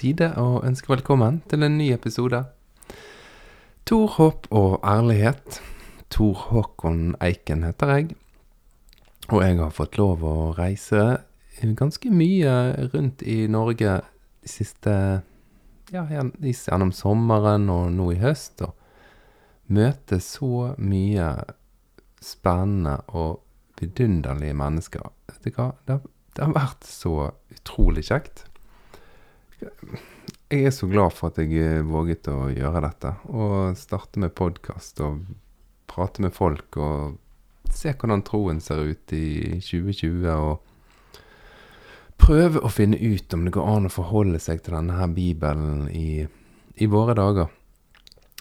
tide 0.00 0.30
å 0.40 0.62
ønske 0.64 0.88
velkommen 0.94 1.42
til 1.50 1.64
en 1.66 1.76
ny 1.76 1.90
episode. 1.92 2.40
Tor, 3.88 4.06
håp 4.16 4.46
og 4.54 4.78
ærlighet. 4.86 5.60
Tor 6.10 6.46
Håkon 6.48 7.16
Eiken 7.22 7.66
heter 7.66 7.92
jeg. 7.94 8.14
Og 9.30 9.44
jeg 9.44 9.58
har 9.60 9.74
fått 9.74 9.98
lov 10.00 10.24
å 10.26 10.36
reise 10.56 11.20
ganske 11.76 12.10
mye 12.10 12.54
rundt 12.94 13.22
i 13.22 13.44
Norge 13.52 14.00
de 14.00 14.48
siste 14.48 14.94
Ja, 15.90 16.04
gjennom 16.06 16.92
sommeren 16.94 17.68
og 17.68 17.90
nå 17.92 18.12
i 18.14 18.20
høst. 18.22 18.62
Og 18.64 18.72
møte 19.70 20.20
så 20.24 20.72
mye 20.78 21.32
spennende 22.24 23.00
og 23.12 23.42
vidunderlige 23.80 24.56
mennesker. 24.56 25.10
Vet 25.28 25.44
du 25.44 25.56
hva? 25.58 25.72
Det, 25.86 26.00
det 26.36 26.46
har 26.46 26.56
vært 26.56 26.88
så 26.88 27.32
utrolig 27.52 28.06
kjekt. 28.08 28.46
Jeg 30.50 30.66
er 30.66 30.72
så 30.74 30.88
glad 30.90 31.14
for 31.14 31.30
at 31.30 31.38
jeg 31.42 31.84
våget 31.86 32.28
å 32.32 32.48
gjøre 32.50 32.82
dette. 32.86 33.12
Og 33.30 33.78
starte 33.78 34.22
med 34.22 34.34
podkast 34.34 35.00
og 35.04 35.22
prate 35.90 36.24
med 36.24 36.34
folk 36.34 36.78
og 36.80 37.18
se 37.70 37.92
hvordan 37.94 38.24
troen 38.26 38.60
ser 38.62 38.82
ut 38.90 39.14
i 39.14 39.60
2020. 39.62 40.26
Og 40.34 41.20
prøve 42.20 42.62
å 42.64 42.72
finne 42.72 42.98
ut 42.98 43.36
om 43.36 43.46
det 43.46 43.54
går 43.54 43.70
an 43.76 43.88
å 43.88 43.94
forholde 43.94 44.40
seg 44.42 44.64
til 44.64 44.76
denne 44.78 44.98
her 44.98 45.10
bibelen 45.14 45.86
i, 45.94 46.26
i 46.80 46.90
våre 46.90 47.16
dager. 47.18 47.52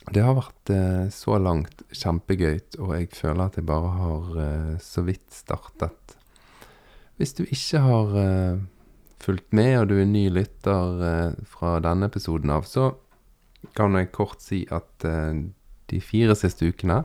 Det 0.09 0.23
har 0.25 0.33
vært 0.37 0.71
eh, 0.73 1.05
så 1.13 1.37
langt 1.37 1.83
kjempegøy, 1.93 2.79
og 2.81 2.95
jeg 2.95 3.11
føler 3.13 3.43
at 3.45 3.59
jeg 3.59 3.67
bare 3.70 3.91
har 3.93 4.39
eh, 4.41 4.76
så 4.81 5.04
vidt 5.05 5.27
startet. 5.35 6.15
Hvis 7.20 7.35
du 7.37 7.43
ikke 7.45 7.81
har 7.83 8.15
eh, 8.17 8.61
fulgt 9.20 9.53
med, 9.55 9.73
og 9.81 9.89
du 9.89 9.98
er 9.99 10.09
ny 10.09 10.27
lytter 10.31 11.03
eh, 11.05 11.39
fra 11.49 11.77
denne 11.84 12.09
episoden 12.09 12.51
av, 12.53 12.67
så 12.67 12.93
kan 13.76 13.98
jeg 13.98 14.13
kort 14.15 14.43
si 14.43 14.63
at 14.71 15.05
eh, 15.07 15.45
de 15.89 15.99
fire 16.03 16.35
siste 16.37 16.70
ukene 16.70 17.03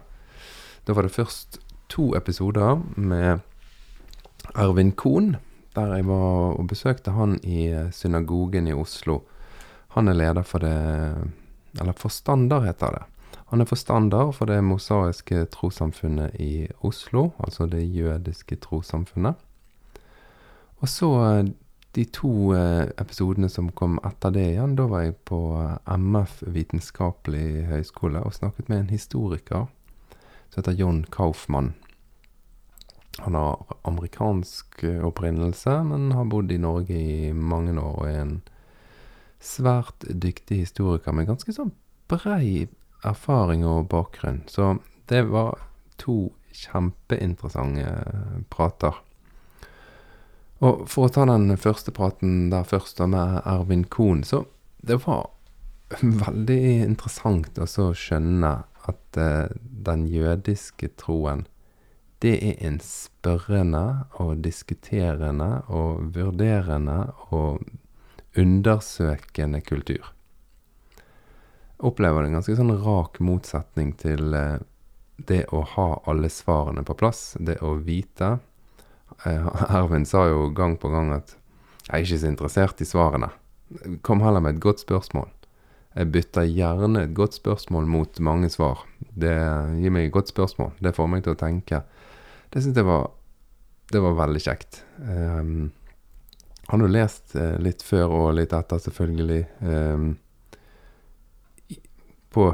Da 0.84 0.92
var 0.92 1.06
det 1.06 1.14
først 1.16 1.58
to 1.88 2.12
episoder 2.14 2.76
med 2.96 3.40
Ervin 4.54 4.92
Kohn, 4.92 5.36
der 5.74 5.94
jeg 5.96 6.06
var 6.06 6.58
og 6.58 6.68
besøkte 6.68 7.14
han 7.16 7.38
i 7.42 7.70
eh, 7.72 7.90
synagogen 7.90 8.68
i 8.68 8.76
Oslo. 8.76 9.22
Han 9.96 10.08
er 10.08 10.18
leder 10.18 10.42
for 10.42 10.58
det 10.58 10.76
Eller 11.80 11.92
forstander, 11.98 12.60
heter 12.62 12.92
det. 12.94 13.02
Han 13.50 13.60
er 13.60 13.66
forstander 13.66 14.30
for 14.30 14.46
det 14.46 14.60
mosaiske 14.62 15.46
trossamfunnet 15.50 16.36
i 16.38 16.68
Oslo, 16.82 17.32
altså 17.38 17.66
det 17.66 17.82
jødiske 17.82 18.56
trossamfunnet. 18.62 19.34
Og 20.78 20.88
så 20.88 21.10
de 21.94 22.04
to 22.10 22.54
eh, 22.54 22.88
episodene 22.98 23.48
som 23.48 23.70
kom 23.72 24.00
etter 24.06 24.34
det 24.34 24.48
igjen, 24.52 24.74
da 24.78 24.88
var 24.90 25.04
jeg 25.06 25.16
på 25.28 25.38
eh, 25.60 25.94
MF 25.94 26.40
vitenskapelig 26.56 27.66
høgskole 27.70 28.22
og 28.26 28.34
snakket 28.34 28.70
med 28.70 28.82
en 28.82 28.92
historiker 28.94 29.68
som 30.50 30.58
heter 30.58 30.78
John 30.78 31.04
Kaufmann. 31.14 31.74
Han 33.22 33.38
har 33.38 33.78
amerikansk 33.86 34.82
eh, 34.82 35.04
opprinnelse, 35.06 35.76
men 35.86 36.10
har 36.18 36.26
bodd 36.30 36.50
i 36.50 36.58
Norge 36.58 36.98
i 36.98 37.30
mange 37.32 37.76
år 37.78 38.00
og 38.02 38.10
er 38.10 38.20
en 38.24 38.36
svært 39.44 40.06
dyktig 40.08 40.64
historiker 40.64 41.14
med 41.14 41.28
ganske 41.30 41.54
sånn 41.54 41.74
brei 42.10 42.66
erfaring 43.04 43.62
og 43.68 43.86
bakgrunn. 43.92 44.42
Så 44.50 44.78
det 45.12 45.26
var 45.30 45.60
to 46.00 46.32
kjempeinteressante 46.54 48.44
prater. 48.50 48.98
Og 50.64 50.86
for 50.88 51.06
å 51.06 51.12
ta 51.12 51.26
den 51.28 51.52
første 51.61 51.92
praten 51.92 52.48
der 52.52 52.64
først, 52.64 52.96
da 52.96 53.08
med 53.11 53.40
Ervin 53.44 53.84
Kohn, 53.92 54.22
så 54.24 54.44
det 54.84 55.02
var 55.05 55.28
veldig 56.24 56.61
interessant 56.86 57.58
å 57.61 57.66
skjønne 57.68 58.55
at 58.89 59.18
uh, 59.20 59.52
den 59.61 60.06
jødiske 60.08 60.94
troen, 61.00 61.44
det 62.24 62.39
er 62.40 62.61
en 62.64 62.78
spørrende 62.80 64.06
og 64.22 64.39
diskuterende 64.44 65.66
og 65.68 66.14
vurderende 66.14 67.12
og 67.28 67.66
undersøkende 68.40 69.60
kultur. 69.60 70.08
Jeg 71.74 71.90
Opplever 71.90 72.24
en 72.24 72.39
ganske 72.39 72.56
sånn 72.56 72.72
rak 72.80 73.20
motsetning 73.20 73.92
til 74.00 74.33
uh, 74.33 74.62
det 75.20 75.44
å 75.52 75.60
ha 75.74 75.89
alle 76.08 76.33
svarene 76.33 76.86
på 76.86 76.96
plass, 76.96 77.34
det 77.36 77.60
å 77.60 77.77
vite 77.84 78.39
Ervin 79.24 80.06
sa 80.08 80.26
jo 80.28 80.48
gang 80.56 80.76
på 80.80 80.90
gang 80.92 81.12
at 81.14 81.36
jeg 81.84 81.92
er 81.92 82.04
ikke 82.04 82.20
så 82.20 82.30
interessert 82.30 82.80
i 82.80 82.88
svarene. 82.88 83.30
Kom 84.06 84.22
heller 84.24 84.40
med 84.40 84.56
et 84.56 84.64
godt 84.64 84.80
spørsmål. 84.80 85.28
Jeg 85.94 86.10
bytter 86.10 86.48
gjerne 86.48 87.04
et 87.04 87.14
godt 87.14 87.36
spørsmål 87.36 87.86
mot 87.86 88.20
mange 88.24 88.48
svar. 88.50 88.82
Det 88.98 89.34
gir 89.78 89.94
meg 89.94 90.08
et 90.08 90.14
godt 90.16 90.32
spørsmål. 90.32 90.72
Det 90.82 90.94
får 90.96 91.10
meg 91.10 91.22
til 91.22 91.36
å 91.36 91.38
tenke. 91.38 91.84
Det 92.50 92.64
syns 92.64 92.80
jeg 92.80 92.88
var, 92.88 93.10
det 93.92 94.02
var 94.02 94.18
veldig 94.24 94.42
kjekt. 94.42 94.80
Um, 94.98 95.70
har 96.66 96.82
jo 96.82 96.90
lest 96.90 97.36
uh, 97.38 97.54
litt 97.62 97.84
før 97.84 98.16
og 98.16 98.28
litt 98.40 98.54
etter, 98.56 98.80
selvfølgelig, 98.82 99.42
um, 99.62 100.14
på 102.34 102.48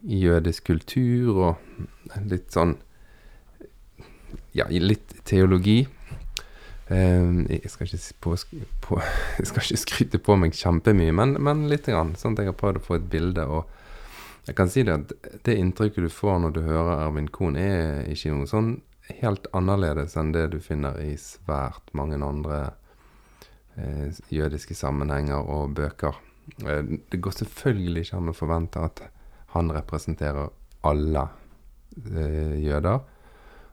jødisk 0.00 0.70
kultur 0.72 1.36
og 1.36 2.22
litt 2.26 2.50
sånn 2.50 2.74
Ja, 4.56 4.66
litt 4.70 5.14
teologi. 5.28 5.84
Uh, 6.90 7.46
jeg, 7.46 7.70
skal 7.70 7.90
på, 8.18 8.34
på, 8.82 8.96
jeg, 9.38 9.46
skal 9.46 9.62
ikke 9.62 9.82
skryte 9.84 10.20
på 10.26 10.36
meg 10.40 10.56
kjempemye, 10.58 11.14
men, 11.14 11.36
men 11.42 11.68
litt. 11.70 11.86
Grann, 11.90 12.16
sånn 12.18 12.34
at 12.34 12.44
jeg 12.44 12.52
har 12.52 12.58
prøvd 12.58 12.80
å 12.80 12.86
få 12.88 12.98
et 12.98 13.10
bilde. 13.12 13.46
Og 13.46 14.48
jeg 14.48 14.58
kan 14.58 14.72
si 14.72 14.82
det 14.86 14.96
at 14.96 15.14
det 15.46 15.58
inntrykket 15.60 16.08
du 16.08 16.10
får 16.12 16.40
når 16.42 16.56
du 16.56 16.62
hører 16.66 17.04
Ervin 17.06 17.30
Kohn, 17.30 17.58
er 17.60 18.08
ikke 18.10 18.34
noe 18.34 18.50
sånn 18.50 18.72
helt 19.20 19.46
annerledes 19.56 20.16
enn 20.18 20.32
det 20.34 20.48
du 20.52 20.60
finner 20.62 20.98
i 21.02 21.16
svært 21.18 21.90
mange 21.98 22.18
andre 22.22 22.60
eh, 23.74 24.18
jødiske 24.30 24.76
sammenhenger 24.78 25.46
og 25.50 25.74
bøker. 25.78 26.18
Uh, 26.62 26.98
det 27.10 27.22
går 27.22 27.36
selvfølgelig 27.42 28.06
ikke 28.06 28.18
an 28.18 28.32
å 28.32 28.36
forvente 28.36 28.82
at 28.82 29.02
han 29.54 29.70
representerer 29.74 30.50
alle 30.86 31.26
eh, 32.06 32.56
jøder. 32.62 33.02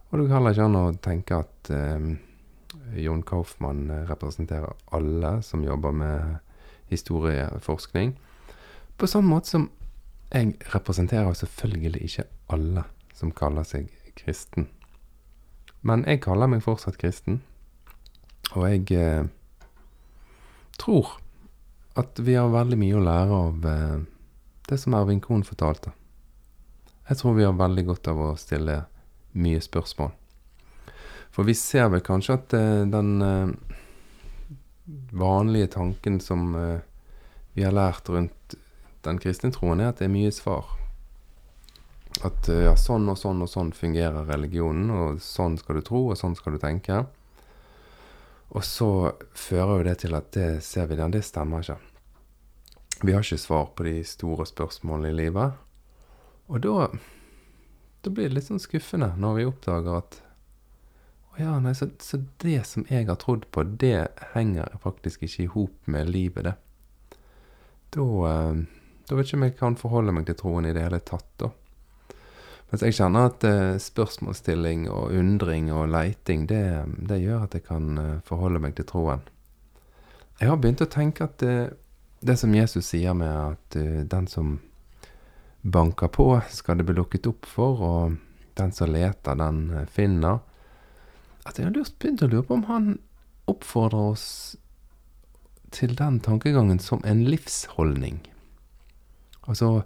Og 0.07 0.19
det 0.19 0.27
går 0.27 0.35
heller 0.37 0.55
ikke 0.55 0.67
an 0.69 0.79
å 0.79 0.85
tenke 1.03 1.39
at 1.43 1.71
Jon 2.95 3.23
Kaufmann 3.27 3.89
representerer 4.07 4.71
alle 4.95 5.33
som 5.43 5.65
jobber 5.65 5.91
med 5.91 6.37
historieforskning. 6.87 8.13
På 8.97 9.07
samme 9.07 9.29
måte 9.35 9.51
som 9.51 9.67
jeg 10.31 10.55
representerer 10.73 11.33
selvfølgelig 11.33 12.01
ikke 12.07 12.25
alle 12.51 12.83
som 13.15 13.31
kaller 13.31 13.67
seg 13.67 13.91
kristen. 14.17 14.67
Men 15.81 16.03
jeg 16.07 16.23
kaller 16.25 16.49
meg 16.51 16.65
fortsatt 16.65 16.97
kristen, 16.99 17.41
og 18.55 18.65
jeg 18.67 18.97
eh, 18.97 19.29
tror 20.79 21.13
at 21.97 22.19
vi 22.19 22.35
har 22.37 22.51
veldig 22.53 22.79
mye 22.79 22.97
å 22.97 23.05
lære 23.05 23.39
av 23.47 23.67
eh, 23.71 23.97
det 24.67 24.79
som 24.81 24.97
Ervin 24.97 25.21
Kohn 25.23 25.45
fortalte. 25.47 25.93
Jeg 27.07 27.21
tror 27.21 27.37
vi 27.37 27.45
har 27.47 27.55
veldig 27.55 27.85
godt 27.87 28.09
av 28.11 28.19
å 28.19 28.31
stille 28.39 28.81
mye 29.37 29.61
spørsmål. 29.63 30.13
For 31.33 31.47
vi 31.47 31.55
ser 31.57 31.91
vel 31.93 32.03
kanskje 32.05 32.37
at 32.37 32.55
uh, 32.57 32.83
den 32.89 33.21
uh, 33.21 33.75
vanlige 35.13 35.73
tanken 35.77 36.19
som 36.23 36.55
uh, 36.55 36.79
vi 37.53 37.65
har 37.65 37.75
lært 37.75 38.09
rundt 38.09 38.57
den 39.05 39.21
kristne 39.21 39.51
troen, 39.53 39.81
er 39.81 39.91
at 39.93 40.01
det 40.01 40.07
er 40.07 40.13
mye 40.13 40.33
svar. 40.33 40.73
At 42.25 42.49
ja, 42.49 42.73
sånn 42.77 43.05
og 43.11 43.17
sånn 43.21 43.43
og 43.45 43.49
sånn 43.49 43.69
fungerer 43.77 44.25
religionen, 44.25 44.89
og 44.89 45.21
sånn 45.21 45.57
skal 45.61 45.77
du 45.77 45.85
tro, 45.85 46.01
og 46.09 46.17
sånn 46.17 46.35
skal 46.37 46.57
du 46.57 46.61
tenke. 46.61 47.03
Og 48.49 48.63
så 48.65 48.89
fører 49.37 49.77
jo 49.77 49.85
det 49.87 49.95
til 50.03 50.17
at 50.17 50.31
det 50.35 50.49
ser 50.65 50.89
vi 50.89 50.97
der, 50.97 51.11
det 51.13 51.23
stemmer 51.27 51.63
ikke. 51.63 51.77
Vi 53.03 53.13
har 53.13 53.25
ikke 53.25 53.37
svar 53.37 53.69
på 53.77 53.85
de 53.85 53.99
store 54.07 54.47
spørsmålene 54.49 55.11
i 55.11 55.17
livet. 55.17 55.57
Og 56.47 56.63
da, 56.63 56.87
da 58.07 58.13
blir 58.15 58.29
det 58.29 58.37
litt 58.37 58.47
sånn 58.47 58.63
skuffende 58.63 59.09
når 59.19 59.33
vi 59.35 59.45
oppdager 59.49 59.97
at 59.99 60.21
ja, 61.37 61.59
nei, 61.61 61.73
så, 61.75 61.89
så, 62.01 62.17
det 62.41 62.63
som 62.65 62.85
jeg 62.89 63.05
har 63.05 63.17
trodd 63.21 63.43
på, 63.53 63.61
det 63.61 64.07
henger 64.31 64.79
faktisk 64.81 65.27
ikke 65.27 65.43
i 65.43 65.49
hop 65.53 65.89
med 65.91 66.09
livet, 66.09 66.47
det. 66.47 66.53
Da, 67.93 68.05
eh, 68.31 68.61
da 69.05 69.17
vet 69.19 69.29
ikke 69.29 69.37
om 69.37 69.45
jeg 69.45 69.55
kan 69.59 69.77
forholde 69.77 70.15
meg 70.17 70.25
til 70.25 70.37
troen 70.39 70.65
i 70.65 70.71
det 70.73 70.87
hele 70.87 70.97
tatt, 71.05 71.27
da. 71.37 71.51
Mens 72.71 72.83
jeg 72.87 72.97
kjenner 72.97 73.29
at 73.29 73.45
eh, 73.45 73.77
spørsmålsstilling 73.83 74.87
og 74.89 75.13
undring 75.19 75.69
og 75.69 75.91
leiting, 75.93 76.47
det, 76.49 76.63
det, 76.97 77.21
gjør 77.21 77.45
at 77.45 77.59
jeg 77.59 77.67
kan 77.67 78.01
eh, 78.01 78.15
forholde 78.25 78.63
meg 78.63 78.73
til 78.79 78.89
troen. 78.89 79.21
Jeg 80.41 80.49
har 80.49 80.57
begynt 80.63 80.81
å 80.87 80.89
tenke 80.89 81.29
at 81.29 81.37
det, 81.43 81.77
det 82.25 82.39
som 82.41 82.55
Jesus 82.55 82.89
sier 82.89 83.13
med 83.13 83.29
at 83.29 83.77
den 84.09 84.31
som 84.31 84.57
banker 85.61 86.11
på, 86.13 86.29
skal 86.49 86.77
det 86.79 86.87
bli 86.87 86.97
lukket 86.97 87.27
opp 87.29 87.47
for, 87.49 87.81
og 87.81 88.17
den 88.57 88.71
som 88.73 88.91
leter, 88.91 89.37
den 89.37 89.87
finner 89.91 90.39
at 91.47 91.59
jeg 91.59 91.69
har 91.69 91.75
begynt 91.75 92.23
å 92.25 92.27
lure 92.27 92.43
på 92.43 92.57
om 92.57 92.65
han 92.67 92.87
oppfordrer 93.47 94.11
oss 94.11 94.27
til 95.71 95.93
den 95.99 96.19
tankegangen 96.23 96.79
som 96.83 97.03
en 97.07 97.23
livsholdning. 97.27 98.19
Altså 99.47 99.85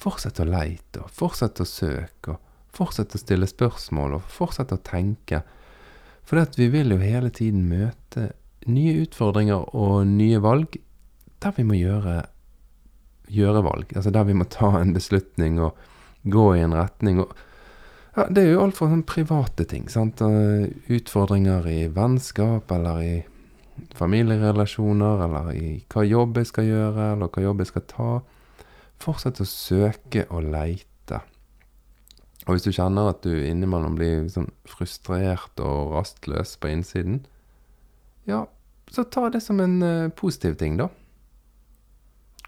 fortsett 0.00 0.40
å 0.40 0.46
leite, 0.48 1.02
og 1.02 1.10
fortsett 1.14 1.60
å 1.60 1.66
søke, 1.66 2.36
og 2.36 2.74
fortsett 2.74 3.14
å 3.14 3.20
stille 3.20 3.48
spørsmål, 3.50 4.18
og 4.18 4.30
fortsett 4.30 4.72
å 4.74 4.80
tenke. 4.86 5.42
For 6.26 6.40
vi 6.56 6.70
vil 6.70 6.94
jo 6.94 7.00
hele 7.02 7.32
tiden 7.34 7.66
møte 7.70 8.30
nye 8.70 9.00
utfordringer 9.02 9.74
og 9.74 10.06
nye 10.06 10.38
valg 10.42 10.78
der 11.40 11.54
vi 11.56 11.64
må 11.66 11.78
gjøre, 11.78 12.22
gjøre 13.30 13.62
valg. 13.66 13.94
Altså 13.94 14.12
der 14.14 14.26
vi 14.28 14.36
må 14.36 14.46
ta 14.50 14.72
en 14.80 14.94
beslutning 14.96 15.60
og 15.62 15.78
gå 16.22 16.46
i 16.56 16.64
en 16.64 16.76
retning. 16.76 17.20
og 17.22 17.32
ja, 18.16 18.26
Det 18.28 18.44
er 18.44 18.52
jo 18.52 18.64
alt 18.64 18.76
fra 18.76 18.90
sånn 18.90 19.06
private 19.06 19.64
ting. 19.64 19.88
sant? 19.88 20.20
Utfordringer 20.20 21.66
i 21.70 21.86
vennskap 21.88 22.70
eller 22.70 23.02
i 23.02 23.14
familierelasjoner, 23.96 25.24
eller 25.24 25.52
i 25.56 25.84
hva 25.92 26.04
jobb 26.04 26.40
jeg 26.40 26.50
skal 26.50 26.68
gjøre, 26.68 27.12
eller 27.14 27.32
hva 27.32 27.42
jobb 27.42 27.62
jeg 27.62 27.70
skal 27.72 27.86
ta. 27.88 28.12
Fortsett 29.00 29.40
å 29.40 29.48
søke 29.48 30.26
og 30.28 30.50
leite. 30.52 31.22
Og 32.46 32.56
hvis 32.56 32.66
du 32.66 32.72
kjenner 32.72 33.12
at 33.12 33.22
du 33.24 33.32
innimellom 33.32 33.96
blir 33.96 34.28
sånn 34.32 34.50
frustrert 34.68 35.60
og 35.62 35.94
rastløs 35.94 36.56
på 36.60 36.72
innsiden, 36.72 37.22
ja, 38.28 38.44
så 38.90 39.04
ta 39.06 39.28
det 39.30 39.42
som 39.44 39.60
en 39.62 39.78
uh, 39.82 40.12
positiv 40.16 40.56
ting, 40.60 40.76
da. 40.80 40.90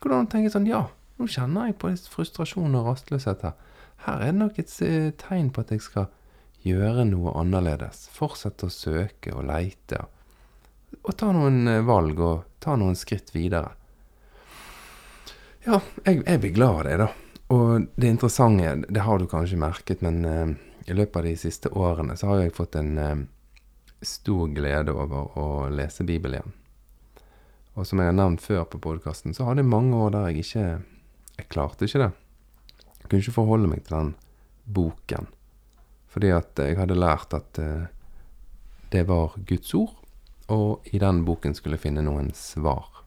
Hvordan 0.02 0.26
tenke 0.30 0.50
sånn 0.50 0.66
Ja, 0.66 0.88
nå 1.20 1.28
kjenner 1.30 1.70
jeg 1.70 1.78
på 1.78 1.92
litt 1.92 2.08
frustrasjon 2.10 2.74
og 2.74 2.88
rastløshet 2.90 3.44
her. 3.46 3.54
Her 4.02 4.24
er 4.24 4.32
det 4.32 4.40
nok 4.40 4.58
et 4.58 4.72
uh, 4.82 5.12
tegn 5.20 5.52
på 5.54 5.62
at 5.62 5.70
jeg 5.70 5.84
skal 5.84 6.08
gjøre 6.66 7.04
noe 7.06 7.34
annerledes. 7.38 8.08
Fortsette 8.14 8.66
å 8.66 8.74
søke 8.74 9.34
og 9.34 9.46
leite. 9.46 10.00
Og 11.02 11.14
ta 11.18 11.30
noen 11.34 11.66
eh, 11.70 11.84
valg 11.86 12.18
og 12.20 12.42
ta 12.62 12.74
noen 12.78 12.98
skritt 12.98 13.32
videre. 13.34 13.72
Ja, 15.64 15.78
jeg, 16.04 16.20
jeg 16.26 16.40
blir 16.42 16.54
glad 16.54 16.80
av 16.80 16.84
det, 16.86 16.96
da. 17.00 17.08
Og 17.54 17.86
det 17.94 18.10
interessante, 18.10 18.74
det 18.88 19.04
har 19.06 19.18
du 19.18 19.28
kanskje 19.30 19.60
merket, 19.60 20.02
men 20.02 20.24
uh, 20.26 20.50
i 20.86 20.96
løpet 20.96 21.20
av 21.20 21.28
de 21.28 21.36
siste 21.38 21.70
årene 21.70 22.18
så 22.18 22.32
har 22.32 22.42
jeg 22.42 22.56
fått 22.56 22.78
en 22.80 22.92
uh, 22.98 23.14
stor 24.02 24.50
glede 24.54 24.94
over 24.94 25.38
å 25.38 25.46
lese 25.70 26.06
Bibelen 26.06 26.40
igjen. 26.40 26.58
Og 27.74 27.88
som 27.88 28.00
jeg 28.02 28.10
har 28.10 28.16
nevnt 28.16 28.44
før 28.44 28.66
på 28.68 28.80
podkasten, 28.82 29.34
så 29.34 29.46
hadde 29.48 29.64
jeg 29.64 29.72
mange 29.72 29.96
år 29.96 30.12
der 30.12 30.28
jeg 30.30 30.44
ikke 30.44 30.66
Jeg 31.38 31.48
klarte 31.48 31.86
ikke 31.88 32.02
det. 32.02 32.10
Jeg 33.00 33.08
kunne 33.08 33.20
ikke 33.24 33.38
forholde 33.38 33.68
meg 33.68 33.84
til 33.84 33.96
den 33.96 34.14
boken. 34.68 35.26
Fordi 36.12 36.28
at 36.28 36.58
jeg 36.60 36.76
hadde 36.76 36.94
lært 36.94 37.32
at 37.34 37.58
uh, 37.58 37.86
det 38.92 39.06
var 39.08 39.32
Guds 39.48 39.72
ord, 39.74 39.96
og 40.52 40.84
i 40.92 40.98
den 41.00 41.24
boken 41.24 41.54
skulle 41.56 41.78
jeg 41.78 41.86
finne 41.86 42.04
noen 42.04 42.28
svar. 42.36 43.02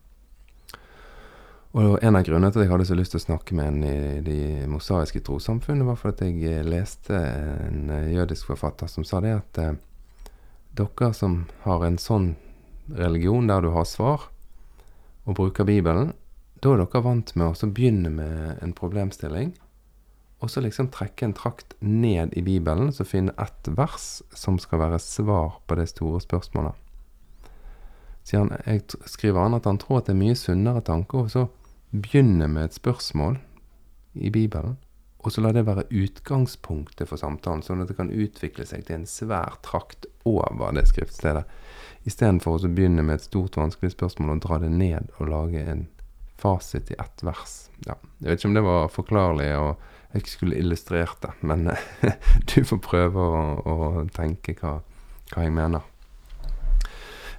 Og 1.76 2.00
en 2.00 2.16
av 2.16 2.24
grunnene 2.24 2.54
til 2.54 2.62
at 2.62 2.66
jeg 2.66 2.72
hadde 2.72 2.88
så 2.88 2.96
lyst 2.96 3.12
til 3.12 3.20
å 3.20 3.26
snakke 3.26 3.56
med 3.58 3.68
en 3.68 3.82
i 3.84 4.22
de 4.24 4.40
mosaiske 4.72 5.20
trossamfunnene, 5.28 5.88
var 5.90 6.00
for 6.00 6.14
at 6.14 6.22
jeg 6.24 6.40
eh, 6.48 6.64
leste 6.64 7.20
en 7.20 7.90
eh, 7.92 8.14
jødisk 8.16 8.54
forfatter 8.54 8.88
som 8.88 9.04
sa 9.04 9.20
det 9.24 9.34
at 9.36 9.60
eh, 9.60 9.74
dere 10.80 11.10
som 11.16 11.42
har 11.66 11.84
en 11.84 12.00
sånn 12.00 12.30
religion 12.96 13.52
der 13.52 13.66
du 13.66 13.74
har 13.76 13.84
svar, 13.90 14.30
og 15.26 15.38
bruker 15.38 15.68
Bibelen, 15.68 16.14
da 16.64 16.74
er 16.74 16.82
dere 16.82 17.04
vant 17.04 17.34
med 17.38 17.52
å 17.52 17.70
begynne 17.70 18.12
med 18.14 18.64
en 18.64 18.74
problemstilling, 18.78 19.54
og 20.44 20.52
så 20.52 20.62
liksom 20.62 20.92
trekke 20.94 21.28
en 21.28 21.36
trakt 21.36 21.76
ned 21.80 22.34
i 22.38 22.44
Bibelen, 22.46 22.92
så 22.94 23.08
finne 23.08 23.34
ett 23.42 23.70
vers 23.78 24.22
som 24.36 24.60
skal 24.62 24.82
være 24.84 25.02
svar 25.02 25.60
på 25.66 25.78
det 25.80 25.88
store 25.90 26.22
spørsmålet. 26.22 26.76
Han, 28.34 28.52
jeg 28.66 28.82
skriver 29.10 29.46
han 29.46 29.58
at 29.58 29.68
han 29.70 29.78
tror 29.82 30.02
at 30.02 30.08
det 30.08 30.16
er 30.16 30.22
mye 30.24 30.38
sunnere 30.38 30.82
tanker 30.86 31.30
å 31.30 31.48
begynne 31.94 32.48
med 32.52 32.70
et 32.70 32.78
spørsmål 32.78 33.38
i 34.18 34.32
Bibelen, 34.34 34.78
og 35.26 35.34
så 35.34 35.42
la 35.42 35.52
det 35.56 35.66
være 35.66 35.88
utgangspunktet 35.90 37.10
for 37.10 37.18
samtalen, 37.18 37.64
sånn 37.66 37.82
at 37.82 37.90
det 37.90 37.98
kan 37.98 38.12
utvikle 38.14 38.68
seg 38.70 38.86
til 38.86 39.00
en 39.00 39.08
svær 39.10 39.58
trakt 39.66 40.06
over 40.30 40.76
det 40.78 40.86
skriftstedet, 40.92 41.44
istedenfor 42.06 42.60
å 42.60 42.70
begynne 42.70 43.02
med 43.06 43.18
et 43.18 43.26
stort, 43.26 43.58
vanskelig 43.58 43.96
spørsmål 43.96 44.36
og 44.36 44.44
dra 44.46 44.60
det 44.62 44.70
ned 44.70 45.10
og 45.18 45.32
lage 45.32 45.66
en 45.66 45.88
fasit 46.38 46.92
i 46.94 47.00
ett 47.02 47.26
vers. 47.26 47.58
Ja, 47.88 47.98
jeg 48.20 48.30
vet 48.30 48.40
ikke 48.40 48.52
om 48.52 48.58
det 48.60 48.66
var 48.68 48.94
forklarlig, 48.94 49.50
og 49.58 50.14
jeg 50.14 50.30
skulle 50.30 50.62
illustrert 50.62 51.18
det, 51.26 51.34
men 51.42 51.72
du 52.54 52.58
får 52.62 52.82
prøve 52.86 53.26
å, 53.26 53.44
å 53.66 54.06
tenke 54.14 54.54
hva, 54.62 54.78
hva 55.34 55.48
jeg 55.48 55.56
mener. 55.56 55.92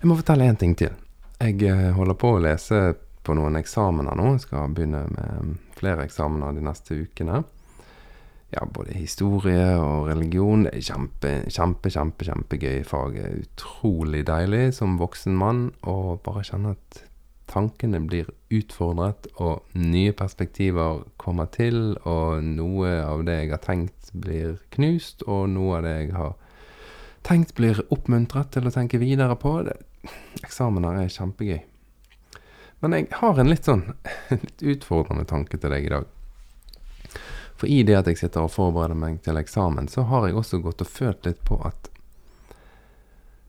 Jeg 0.01 0.11
må 0.11 0.19
fortelle 0.19 0.49
én 0.51 0.59
ting 0.59 0.75
til. 0.77 0.93
Jeg 1.39 1.63
eh, 1.69 1.91
holder 1.95 2.19
på 2.19 2.35
å 2.35 2.43
lese 2.43 2.97
på 3.27 3.35
noen 3.37 3.59
eksamener 3.59 4.17
nå. 4.19 4.33
Jeg 4.35 4.47
skal 4.47 4.75
begynne 4.75 5.07
med 5.13 5.55
flere 5.79 6.05
eksamener 6.07 6.57
de 6.57 6.65
neste 6.65 6.99
ukene. 7.07 7.43
Ja, 8.55 8.63
både 8.63 8.95
historie 8.95 9.75
og 9.81 10.07
religion. 10.07 10.65
Det 10.65 10.77
er 10.77 10.87
kjempe, 10.87 11.33
kjempe, 11.51 11.91
kjempe, 11.91 12.29
kjempegøy 12.29 12.85
fag. 12.87 13.19
Utrolig 13.43 14.23
deilig 14.29 14.69
som 14.79 14.99
voksen 15.01 15.35
mann 15.37 15.69
å 15.83 16.17
bare 16.23 16.45
kjenne 16.47 16.77
at 16.77 17.03
tankene 17.51 18.01
blir 18.07 18.31
utfordret, 18.55 19.29
og 19.43 19.67
nye 19.79 20.15
perspektiver 20.17 21.05
kommer 21.21 21.51
til, 21.55 21.97
og 22.07 22.43
noe 22.47 22.97
av 23.03 23.23
det 23.27 23.39
jeg 23.41 23.53
har 23.55 23.63
tenkt, 23.63 24.11
blir 24.15 24.57
knust, 24.75 25.23
og 25.27 25.49
noe 25.55 25.79
av 25.79 25.87
det 25.87 25.95
jeg 26.01 26.13
har 26.17 26.35
tenkt 27.27 27.55
blir 27.59 27.83
oppmuntret 27.91 28.53
til 28.55 28.67
å 28.67 28.75
tenke 28.75 29.01
videre 29.03 29.39
på. 29.39 29.59
Det, 29.67 29.79
eksamener 30.47 31.03
er 31.03 31.11
kjempegøy. 31.13 31.63
Men 32.85 32.93
jeg 32.95 33.09
har 33.19 33.39
en 33.41 33.51
litt 33.51 33.67
sånn 33.67 33.89
litt 34.31 34.63
utfordrende 34.75 35.27
tanke 35.29 35.59
til 35.59 35.73
deg 35.73 35.89
i 35.89 35.95
dag. 35.97 36.07
For 37.57 37.69
i 37.73 37.83
det 37.89 37.97
at 37.97 38.09
jeg 38.11 38.21
sitter 38.21 38.45
og 38.45 38.53
forbereder 38.53 38.99
meg 38.99 39.23
til 39.25 39.39
eksamen, 39.41 39.89
så 39.89 40.05
har 40.11 40.27
jeg 40.27 40.37
også 40.37 40.61
gått 40.65 40.85
og 40.85 40.91
følt 40.93 41.29
litt 41.29 41.43
på 41.49 41.59
at 41.65 41.91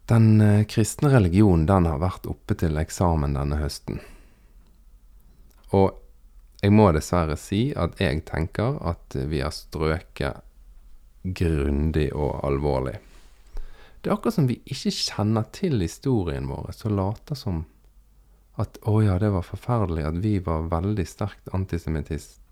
den 0.08 0.42
eh, 0.42 0.64
kristne 0.64 1.12
religionen, 1.12 1.66
den 1.68 1.90
har 1.90 2.00
vært 2.00 2.30
oppe 2.32 2.56
til 2.56 2.80
eksamen 2.80 3.36
denne 3.36 3.60
høsten. 3.60 4.00
Og 5.76 5.98
jeg 6.64 6.72
må 6.72 6.88
dessverre 6.96 7.36
si 7.38 7.74
at 7.76 8.00
jeg 8.02 8.24
tenker 8.30 8.80
at 8.88 9.18
vi 9.28 9.44
har 9.44 9.52
strøket 9.52 10.40
grundig 11.38 12.08
og 12.16 12.40
alvorlig. 12.48 12.96
Det 14.00 14.10
er 14.10 14.16
akkurat 14.16 14.38
som 14.38 14.48
vi 14.48 14.62
ikke 14.64 14.94
kjenner 14.96 15.50
til 15.52 15.82
historien 15.84 16.48
vår, 16.48 16.72
så 16.72 16.90
later 16.94 17.36
som 17.36 17.66
at 18.58 18.80
å 18.90 19.02
ja, 19.04 19.20
det 19.22 19.30
var 19.36 19.46
forferdelig 19.46 20.08
at 20.08 20.22
vi 20.24 20.38
var 20.42 20.70
veldig 20.72 21.06
sterkt 21.06 21.52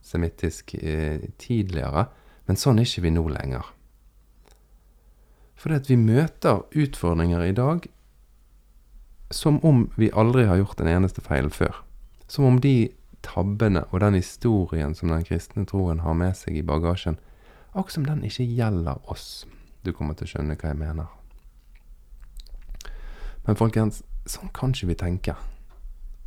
antisemittisk 0.06 0.76
eh, 0.76 1.20
tidligere, 1.38 2.08
men 2.46 2.58
sånn 2.58 2.80
er 2.80 2.86
ikke 2.86 3.02
vi 3.02 3.12
nå 3.12 3.28
lenger. 3.28 3.66
Fordi 5.56 5.76
at 5.76 5.90
vi 5.90 5.98
møter 5.98 6.62
utfordringer 6.76 7.42
i 7.42 7.56
dag 7.56 7.88
som 9.32 9.58
om 9.66 9.90
vi 9.98 10.12
aldri 10.14 10.46
har 10.46 10.58
gjort 10.58 10.82
en 10.82 10.88
eneste 10.88 11.22
feil 11.22 11.50
før. 11.50 11.82
Som 12.28 12.46
om 12.46 12.60
de 12.62 12.92
tabbene 13.26 13.86
og 13.92 14.02
den 14.02 14.14
historien 14.14 14.94
som 14.94 15.10
den 15.10 15.26
kristne 15.26 15.66
troen 15.66 16.04
har 16.06 16.14
med 16.14 16.36
seg 16.38 16.58
i 16.58 16.62
bagasjen, 16.66 17.18
akkurat 17.74 17.92
som 17.92 18.06
den 18.06 18.24
ikke 18.24 18.46
gjelder 18.46 19.02
oss. 19.10 19.46
Du 19.82 19.92
kommer 19.92 20.14
til 20.14 20.28
å 20.28 20.36
skjønne 20.36 20.56
hva 20.56 20.70
jeg 20.70 20.78
mener. 20.78 21.10
Men 23.46 23.58
folkens, 23.58 24.04
sånn 24.26 24.54
kan 24.54 24.74
ikke 24.74 24.94
vi 24.94 25.02
tenke. 25.02 25.36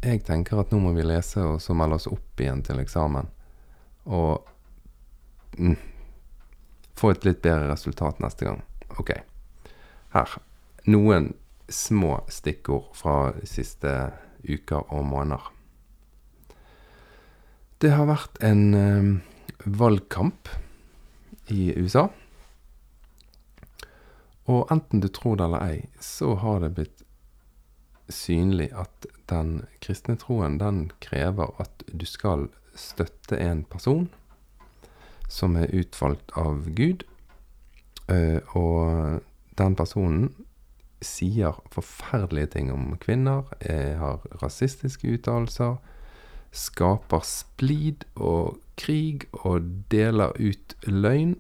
Jeg 0.03 0.23
tenker 0.27 0.59
at 0.59 0.71
nå 0.71 0.79
må 0.83 0.93
vi 0.95 1.07
lese 1.07 1.43
og 1.43 1.63
så 1.63 1.75
melde 1.75 1.99
oss 1.99 2.11
opp 2.11 2.43
igjen 2.43 2.63
til 2.67 2.83
eksamen. 2.83 3.31
Og 4.09 4.49
mm, 5.59 5.77
få 6.99 7.13
et 7.13 7.27
litt 7.29 7.43
bedre 7.45 7.71
resultat 7.73 8.23
neste 8.25 8.49
gang. 8.49 8.63
Ok. 8.99 9.13
Her. 10.15 10.39
Noen 10.89 11.35
små 11.69 12.23
stikkord 12.33 12.95
fra 12.97 13.19
siste 13.47 13.95
uker 14.49 14.89
og 14.89 15.05
måneder. 15.11 15.51
Det 17.79 17.93
har 17.95 18.09
vært 18.09 18.41
en 18.43 18.63
eh, 18.75 19.11
valgkamp 19.65 20.49
i 21.53 21.69
USA. 21.77 22.09
Og 24.49 24.73
enten 24.73 25.05
du 25.05 25.11
tror 25.13 25.37
det 25.37 25.45
eller 25.47 25.65
ei, 25.67 25.83
så 26.01 26.33
har 26.41 26.65
det 26.65 26.73
blitt 26.79 27.05
synlig 28.09 28.71
at 28.73 29.07
den 29.29 29.67
kristne 29.85 30.17
troen, 30.17 30.57
den 30.59 30.87
krever 31.05 31.53
at 31.61 31.85
du 31.93 32.07
skal 32.09 32.49
støtte 32.79 33.39
en 33.43 33.65
person 33.69 34.09
som 35.29 35.57
er 35.61 35.73
utvalgt 35.77 36.33
av 36.41 36.71
Gud, 36.77 37.05
eh, 38.09 38.41
og 38.57 39.21
den 39.59 39.77
personen 39.77 40.31
sier 41.05 41.59
forferdelige 41.71 42.55
ting 42.57 42.73
om 42.73 42.97
kvinner, 42.99 43.45
har 43.61 44.25
rasistiske 44.43 45.13
uttalelser, 45.15 45.77
skaper 46.51 47.23
splid 47.27 48.07
og 48.17 48.59
krig 48.81 49.29
og 49.45 49.67
deler 49.93 50.33
ut 50.39 50.75
løgn. 50.87 51.37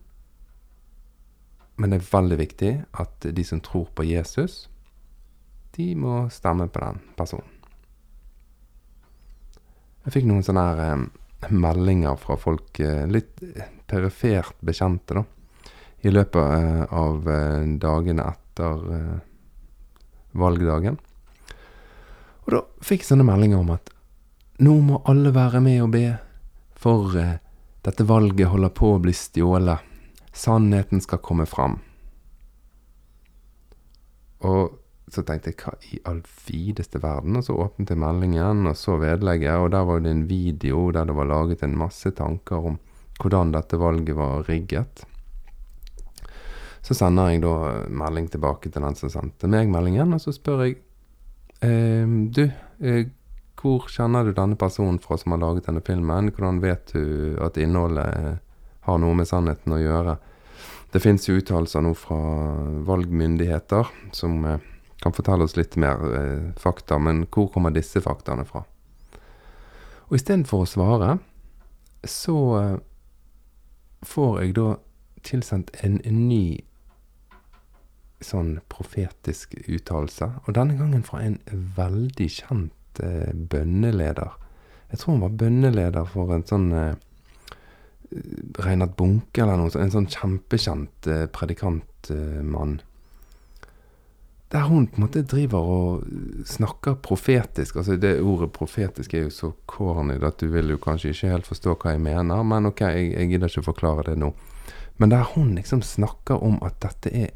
Men 1.78 1.94
det 1.94 2.00
er 2.00 2.10
veldig 2.10 2.38
viktig 2.38 2.72
at 2.98 3.28
de 3.36 3.44
som 3.46 3.62
tror 3.64 3.88
på 3.94 4.06
Jesus, 4.06 4.66
de 5.76 5.94
må 5.94 6.26
stemme 6.34 6.68
på 6.68 6.82
den 6.82 7.00
personen. 7.16 7.54
Jeg 10.04 10.14
fikk 10.16 10.28
noen 10.28 10.44
sånne 10.46 10.64
her 10.64 10.82
eh, 10.82 11.02
meldinger 11.48 12.16
fra 12.16 12.36
folk, 12.36 12.80
eh, 12.80 13.06
litt 13.06 13.40
perifert 13.86 14.56
bekjente, 14.60 15.14
da. 15.14 15.24
I 16.00 16.10
løpet 16.10 16.42
eh, 16.42 16.84
av 16.94 17.28
eh, 17.30 17.66
dagene 17.82 18.26
etter 18.32 18.82
valgdagen. 20.38 20.98
Og 22.46 22.54
da 22.54 22.62
fikk 22.82 23.04
jeg 23.04 23.12
sånne 23.12 23.26
meldinger 23.28 23.62
om 23.62 23.70
at 23.74 23.92
nå 24.64 24.74
må 24.82 25.02
alle 25.06 25.30
være 25.34 25.60
med 25.62 25.82
og 25.84 25.92
be, 25.94 26.06
for 26.78 27.14
dette 27.14 28.06
valget 28.06 28.50
holder 28.50 28.72
på 28.74 28.96
å 28.96 29.02
bli 29.02 29.14
stjålet. 29.14 29.84
Sannheten 30.34 31.02
skal 31.02 31.22
komme 31.22 31.46
fram. 31.50 31.78
Og 34.46 34.74
så 35.12 35.24
tenkte 35.26 35.52
jeg 35.52 35.58
hva 35.62 35.74
i 35.88 36.00
all 36.08 36.20
videste 36.46 37.00
verden? 37.02 37.38
Og 37.38 37.46
så 37.46 37.56
åpnet 37.56 37.92
jeg 37.92 38.00
meldingen 38.00 38.66
og 38.68 38.76
så 38.78 38.98
vedlegget, 39.00 39.56
og 39.56 39.70
der 39.74 39.86
var 39.88 40.02
det 40.04 40.12
en 40.12 40.26
video 40.28 40.88
der 40.94 41.08
det 41.08 41.16
var 41.16 41.30
laget 41.30 41.64
en 41.64 41.78
masse 41.78 42.12
tanker 42.16 42.72
om 42.72 42.78
hvordan 43.18 43.52
dette 43.54 43.78
valget 43.80 44.16
var 44.16 44.44
rigget. 44.48 45.04
Så 46.82 46.94
sender 46.94 47.32
jeg 47.32 47.42
da 47.42 47.54
melding 47.90 48.28
tilbake 48.30 48.70
til 48.70 48.84
den 48.84 48.96
som 48.96 49.12
sendte 49.12 49.50
meg 49.50 49.70
meldingen, 49.72 50.14
og 50.14 50.22
så 50.22 50.32
spør 50.32 50.64
jeg 50.64 50.78
ehm, 51.66 52.30
Du, 52.32 52.44
eh, 52.80 53.08
hvor 53.58 53.88
kjenner 53.90 54.24
du 54.24 54.32
denne 54.32 54.56
personen 54.56 55.00
fra 55.02 55.18
som 55.18 55.34
har 55.34 55.42
laget 55.42 55.66
denne 55.66 55.82
filmen? 55.84 56.30
Hvordan 56.30 56.62
vet 56.62 56.94
du 56.94 57.36
at 57.42 57.58
innholdet 57.58 58.38
har 58.86 58.98
noe 59.02 59.18
med 59.18 59.28
sannheten 59.28 59.74
å 59.74 59.82
gjøre? 59.82 60.16
Det 60.94 61.02
fins 61.04 61.26
jo 61.28 61.36
uttalelser 61.36 61.82
nå 61.84 61.92
fra 61.98 62.18
valgmyndigheter 62.88 63.90
som 64.16 64.38
eh, 64.48 64.62
kan 65.02 65.14
fortelle 65.14 65.46
oss 65.46 65.56
litt 65.58 65.76
mer 65.80 66.02
eh, 66.14 66.48
fakta, 66.58 66.98
men 66.98 67.26
hvor 67.30 67.50
kommer 67.54 67.74
disse 67.74 68.02
faktaene 68.02 68.46
fra? 68.48 68.64
Og 70.08 70.16
istedenfor 70.16 70.64
å 70.64 70.68
svare, 70.68 71.10
så 72.02 72.38
eh, 72.58 72.76
får 74.06 74.40
jeg 74.42 74.56
da 74.58 74.68
tilsendt 75.26 75.74
en, 75.82 76.00
en 76.06 76.24
ny 76.28 76.58
sånn 78.24 78.56
profetisk 78.72 79.54
uttalelse, 79.68 80.30
og 80.44 80.54
denne 80.56 80.78
gangen 80.78 81.04
fra 81.06 81.22
en 81.22 81.38
veldig 81.76 82.28
kjent 82.40 83.02
eh, 83.04 83.30
bønneleder. 83.30 84.34
Jeg 84.90 85.00
tror 85.00 85.14
han 85.14 85.26
var 85.26 85.36
bønneleder 85.42 86.08
for 86.08 86.32
en 86.34 86.46
sånn 86.48 86.72
eh, 86.74 86.96
Reinhard 88.64 88.96
Bunke 88.96 89.42
eller 89.44 89.58
noe 89.60 89.70
sånt. 89.70 89.84
En 89.84 89.94
sånn 89.94 90.10
kjempekjent 90.10 91.08
eh, 91.12 91.26
predikantmann. 91.32 92.78
Der 94.48 94.64
hun 94.64 94.86
på 94.88 94.96
en 94.96 95.04
måte 95.04 95.22
driver 95.28 95.58
og 95.60 96.04
snakker 96.48 96.94
profetisk. 97.04 97.76
Altså 97.76 97.98
det 98.00 98.14
ordet 98.24 98.48
profetisk 98.52 99.14
er 99.14 99.26
jo 99.26 99.34
så 99.34 99.50
corny 99.68 100.16
at 100.24 100.40
du 100.40 100.48
vil 100.48 100.72
jo 100.72 100.78
kanskje 100.80 101.12
ikke 101.12 101.32
helt 101.34 101.50
forstå 101.50 101.74
hva 101.76 101.92
jeg 101.92 102.00
mener. 102.06 102.42
Men 102.42 102.70
ok, 102.70 102.80
jeg, 102.80 103.10
jeg 103.12 103.28
gidder 103.34 103.52
ikke 103.52 103.68
forklare 103.68 104.06
det 104.08 104.16
nå. 104.22 104.32
Men 104.98 105.12
der 105.12 105.28
hun 105.34 105.52
liksom 105.54 105.82
snakker 105.84 106.40
om 106.42 106.56
at 106.64 106.80
dette 106.82 107.12
er 107.12 107.28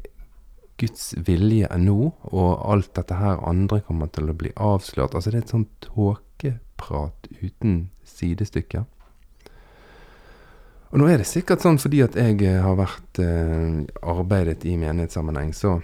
Guds 0.81 1.13
vilje 1.27 1.69
nå, 1.77 1.99
og 2.33 2.49
alt 2.73 2.95
dette 2.97 3.15
her 3.15 3.43
andre 3.45 3.79
kommer 3.85 4.09
til 4.11 4.31
å 4.31 4.35
bli 4.35 4.49
avslørt. 4.57 5.13
Altså 5.13 5.31
det 5.31 5.37
er 5.37 5.45
et 5.45 5.53
sånt 5.53 5.71
tåkeprat 5.85 7.29
uten 7.43 7.77
sidestykke. 8.09 8.83
Og 10.93 11.01
nå 11.01 11.07
er 11.09 11.21
det 11.21 11.29
sikkert 11.29 11.63
sånn 11.63 11.79
fordi 11.81 12.03
at 12.05 12.17
jeg 12.17 12.57
har 12.61 12.75
vært 12.77 13.21
eh, 13.21 13.85
arbeidet 14.01 14.65
i 14.69 14.75
menighetssammenheng, 14.81 15.53
så, 15.57 15.79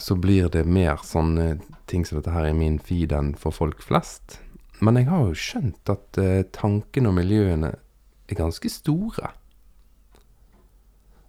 så 0.00 0.16
blir 0.16 0.48
det 0.52 0.64
mer 0.64 1.02
sånne 1.04 1.58
ting 1.90 2.06
som 2.08 2.18
dette 2.18 2.32
her 2.32 2.48
i 2.48 2.56
min 2.56 2.78
feed 2.80 3.12
enn 3.12 3.34
for 3.38 3.54
folk 3.54 3.82
flest. 3.84 4.38
Men 4.82 4.98
jeg 4.98 5.08
har 5.10 5.28
jo 5.28 5.38
skjønt 5.38 5.92
at 5.92 6.18
eh, 6.18 6.42
tankene 6.54 7.12
og 7.12 7.18
miljøene 7.20 7.74
er 8.32 8.38
ganske 8.38 8.70
store. 8.72 9.32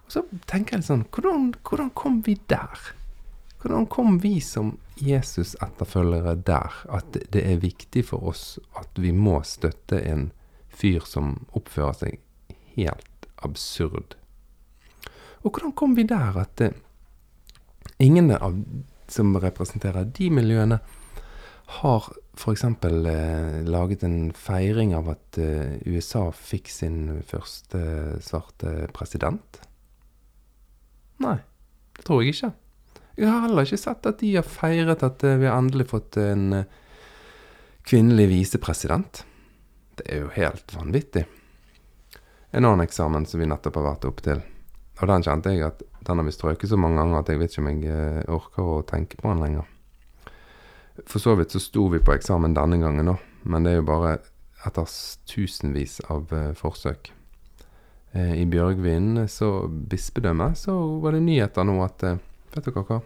Og 0.05 0.15
så 0.15 0.23
tenker 0.49 0.77
jeg 0.77 0.83
litt 0.83 0.89
sånn 0.89 1.07
hvordan, 1.13 1.51
hvordan 1.67 1.91
kom 1.97 2.21
vi 2.25 2.37
der? 2.51 2.93
Hvordan 3.63 3.85
kom 3.91 4.17
vi 4.23 4.39
som 4.43 4.73
Jesus-etterfølgere 4.99 6.35
der? 6.47 6.79
At 6.91 7.15
det 7.31 7.43
er 7.47 7.61
viktig 7.61 8.05
for 8.09 8.25
oss 8.33 8.57
at 8.79 8.99
vi 8.99 9.13
må 9.15 9.37
støtte 9.47 10.01
en 10.01 10.31
fyr 10.73 11.05
som 11.07 11.43
oppfører 11.55 11.99
seg 12.01 12.57
helt 12.75 13.29
absurd. 13.45 14.17
Og 15.43 15.51
hvordan 15.51 15.75
kom 15.77 15.95
vi 15.95 16.07
der 16.07 16.39
at 16.39 16.63
eh, 16.63 16.75
ingen 18.03 18.31
av 18.35 18.57
som 19.11 19.35
representerer 19.37 20.07
de 20.15 20.29
miljøene, 20.33 20.79
har 21.79 22.07
f.eks. 22.37 22.63
Eh, 22.63 23.59
laget 23.67 24.03
en 24.03 24.31
feiring 24.35 24.93
av 24.97 25.11
at 25.13 25.39
eh, 25.41 25.77
USA 25.87 26.27
fikk 26.35 26.71
sin 26.71 27.21
første 27.27 27.83
svarte 28.23 28.87
president? 28.95 29.61
Nei, 31.23 31.37
det 31.97 32.05
tror 32.07 32.23
jeg 32.23 32.35
ikke. 32.35 32.53
Jeg 33.19 33.29
har 33.29 33.43
heller 33.45 33.67
ikke 33.67 33.81
sett 33.81 34.09
at 34.09 34.21
de 34.23 34.33
har 34.35 34.47
feiret 34.47 35.05
at 35.05 35.23
eh, 35.27 35.37
vi 35.41 35.49
har 35.49 35.61
endelig 35.61 35.89
fått 35.93 36.17
en 36.21 36.59
eh, 36.59 36.81
kvinnelig 37.85 38.27
visepresident. 38.31 39.23
Det 39.99 40.09
er 40.09 40.23
jo 40.25 40.33
helt 40.35 40.73
vanvittig 40.73 41.27
en 42.53 42.65
annen 42.65 42.85
eksamen 42.85 43.25
som 43.25 43.41
vi 43.41 43.49
nettopp 43.49 43.79
har 43.79 43.87
vært 43.87 44.05
opp 44.05 44.19
til. 44.25 44.41
Og 45.01 45.09
den 45.09 45.25
kjente 45.25 45.53
jeg 45.53 45.65
at 45.65 45.81
den 46.05 46.19
har 46.19 46.27
vi 46.27 46.35
strøket 46.35 46.69
så 46.69 46.77
mange 46.77 46.99
ganger 47.01 47.21
at 47.21 47.31
jeg 47.31 47.39
vet 47.41 47.53
ikke 47.53 47.63
om 47.63 47.69
jeg 47.71 47.95
eh, 47.95 48.33
orker 48.33 48.69
å 48.75 48.81
tenke 48.87 49.17
på 49.19 49.31
den 49.31 49.41
lenger. 49.41 49.69
For 51.09 51.23
så 51.23 51.33
vidt 51.39 51.55
så 51.55 51.61
sto 51.63 51.87
vi 51.89 52.01
på 52.03 52.13
eksamen 52.13 52.53
denne 52.53 52.77
gangen 52.81 53.15
òg, 53.15 53.23
men 53.49 53.65
det 53.65 53.73
er 53.73 53.79
jo 53.79 53.87
bare 53.87 54.17
etter 54.63 54.87
tusenvis 55.27 55.97
av 56.13 56.29
uh, 56.31 56.51
forsøk. 56.55 57.09
Uh, 58.13 58.35
I 58.37 58.45
Bjørgvin, 58.47 59.25
så 59.27 59.65
bispedømme, 59.67 60.53
så 60.55 60.75
var 61.03 61.17
det 61.17 61.23
nyheter 61.25 61.65
nå 61.67 61.79
at 61.83 62.05
Vet 62.53 62.67
dere 62.69 62.83
hva? 62.85 62.99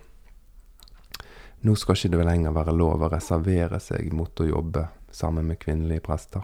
Nå 1.63 1.73
skal 1.79 1.95
ikke 1.95 2.11
det 2.17 2.25
lenger 2.27 2.53
være 2.53 2.75
lov 2.75 3.05
å 3.05 3.09
reservere 3.13 3.79
seg 3.79 4.11
mot 4.13 4.43
å 4.43 4.49
jobbe 4.49 4.83
sammen 5.15 5.47
med 5.47 5.61
kvinnelige 5.61 6.03
prester. 6.03 6.43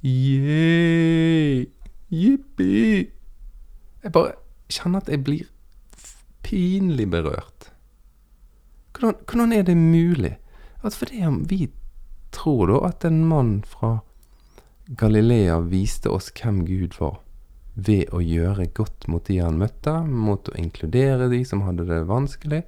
Yeah! 0.00 1.68
Jippi! 2.08 3.12
Jeg 4.04 4.12
bare 4.12 4.34
kjenner 4.68 5.00
at 5.00 5.08
jeg 5.08 5.24
blir 5.24 5.48
pinlig 6.44 7.06
berørt. 7.10 7.70
Hvordan, 8.92 9.16
hvordan 9.24 9.52
er 9.52 9.62
det 9.66 9.76
mulig? 9.76 10.36
At 10.84 10.94
fordi 10.94 11.24
vi 11.48 11.70
tror 12.32 12.66
da 12.68 12.80
at 12.88 13.04
en 13.08 13.24
mann 13.24 13.62
fra 13.66 13.98
Galilea 15.00 15.58
viste 15.70 16.10
oss 16.12 16.28
hvem 16.36 16.64
Gud 16.68 16.98
var, 17.00 17.22
ved 17.74 18.12
å 18.14 18.20
gjøre 18.20 18.68
godt 18.76 19.08
mot 19.08 19.24
de 19.26 19.40
han 19.40 19.58
møtte, 19.58 19.96
mot 20.04 20.48
å 20.48 20.56
inkludere 20.60 21.30
de 21.32 21.40
som 21.48 21.64
hadde 21.64 21.86
det 21.88 22.04
vanskelig, 22.06 22.62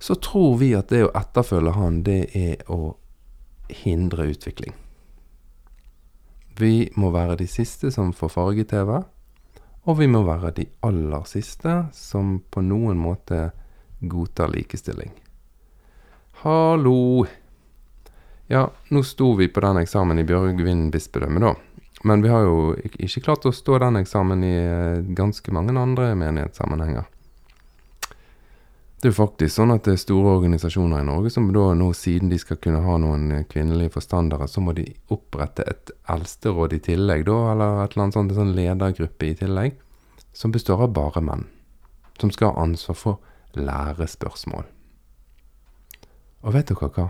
så 0.00 0.14
tror 0.14 0.58
vi 0.60 0.74
at 0.76 0.92
det 0.92 1.06
å 1.06 1.14
etterfølge 1.16 1.72
han, 1.76 2.02
det 2.04 2.20
er 2.36 2.60
å 2.70 2.94
hindre 3.82 4.28
utvikling. 4.30 4.76
Vi 6.60 6.90
må 7.00 7.10
være 7.14 7.38
de 7.40 7.48
siste 7.48 7.90
som 7.94 8.12
får 8.16 8.34
farge-TV, 8.36 9.00
og 9.88 9.98
vi 9.98 10.08
må 10.10 10.22
være 10.26 10.52
de 10.56 10.66
aller 10.86 11.24
siste 11.28 11.76
som 11.96 12.38
på 12.50 12.62
noen 12.64 12.98
måte 13.00 13.50
godtar 14.00 14.52
likestilling. 14.52 15.12
Hallo! 16.42 17.26
Ja, 18.50 18.64
nå 18.88 19.02
sto 19.06 19.34
vi 19.38 19.48
på 19.48 19.62
den 19.62 19.78
eksamen 19.82 20.18
i 20.18 20.26
Bjørgvin 20.26 20.88
bispedømme, 20.90 21.40
da. 21.40 21.54
Men 22.02 22.22
vi 22.24 22.32
har 22.32 22.46
jo 22.46 22.74
ikke 22.80 23.22
klart 23.26 23.44
å 23.46 23.52
stå 23.54 23.78
den 23.82 24.00
eksamen 24.00 24.44
i 24.44 24.56
eh, 24.56 25.02
ganske 25.16 25.52
mange 25.52 25.76
andre 25.76 26.14
menighetssammenhenger. 26.18 27.04
Det 29.00 29.08
er 29.08 29.14
jo 29.14 29.16
faktisk 29.16 29.54
sånn 29.54 29.72
at 29.72 29.86
det 29.86 29.94
er 29.96 30.00
store 30.02 30.34
organisasjoner 30.36 31.00
i 31.00 31.06
Norge 31.08 31.30
som 31.32 31.46
da 31.54 31.70
nå, 31.72 31.86
siden 31.96 32.28
de 32.28 32.36
skal 32.40 32.58
kunne 32.60 32.82
ha 32.84 32.98
noen 33.00 33.30
eh, 33.32 33.46
kvinnelige 33.48 33.94
forstandere, 33.94 34.44
så 34.44 34.60
må 34.60 34.74
de 34.76 34.84
opprette 35.08 35.64
et 35.64 35.92
eldsteråd 36.12 36.74
i 36.76 36.82
tillegg, 36.84 37.24
da, 37.30 37.38
eller 37.54 37.80
et 37.80 37.94
eller 37.94 38.04
annet 38.04 38.18
sånt, 38.18 38.34
en 38.34 38.40
sånn 38.42 38.52
ledergruppe 38.58 39.30
i 39.30 39.38
tillegg, 39.40 39.78
som 40.36 40.52
består 40.52 40.84
av 40.84 40.92
bare 40.98 41.24
menn. 41.24 41.46
Som 42.20 42.28
skal 42.36 42.52
ha 42.52 42.66
ansvar 42.66 43.00
for 43.00 43.56
lærespørsmål. 43.56 44.68
Og 46.44 46.56
vet 46.58 46.68
dere 46.68 46.92
hva? 46.92 47.08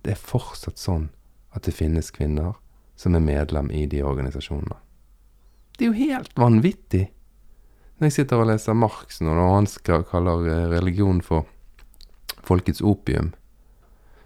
Det 0.00 0.16
er 0.16 0.26
fortsatt 0.32 0.80
sånn 0.80 1.10
at 1.52 1.68
det 1.68 1.76
finnes 1.76 2.08
kvinner 2.14 2.56
som 2.96 3.12
er 3.16 3.24
medlem 3.24 3.68
i 3.68 3.84
de 3.84 4.00
organisasjonene. 4.00 4.80
Det 5.76 5.84
er 5.84 5.92
jo 5.92 6.12
helt 6.16 6.32
vanvittig! 6.40 7.10
Når 8.00 8.08
jeg 8.08 8.14
sitter 8.14 8.40
og 8.40 8.48
leser 8.48 8.72
Marx 8.72 9.18
nå, 9.20 9.34
og 9.36 9.58
han 9.58 10.04
kaller 10.08 10.46
eh, 10.48 10.68
religion 10.72 11.18
for 11.20 11.44
folkets 12.40 12.80
opium, 12.80 13.34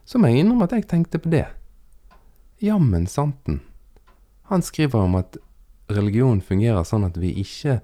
så 0.07 0.21
må 0.23 0.31
jeg 0.31 0.45
innrømme 0.45 0.69
at 0.69 0.77
jeg 0.77 0.87
tenkte 0.87 1.19
på 1.19 1.33
det. 1.33 1.49
Jammen 2.63 3.09
santen. 3.11 3.65
Han 4.47 4.63
skriver 4.63 5.09
om 5.09 5.17
at 5.19 5.41
religion 5.91 6.39
fungerer 6.39 6.87
sånn 6.87 7.09
at 7.09 7.19
vi 7.19 7.33
ikke 7.43 7.81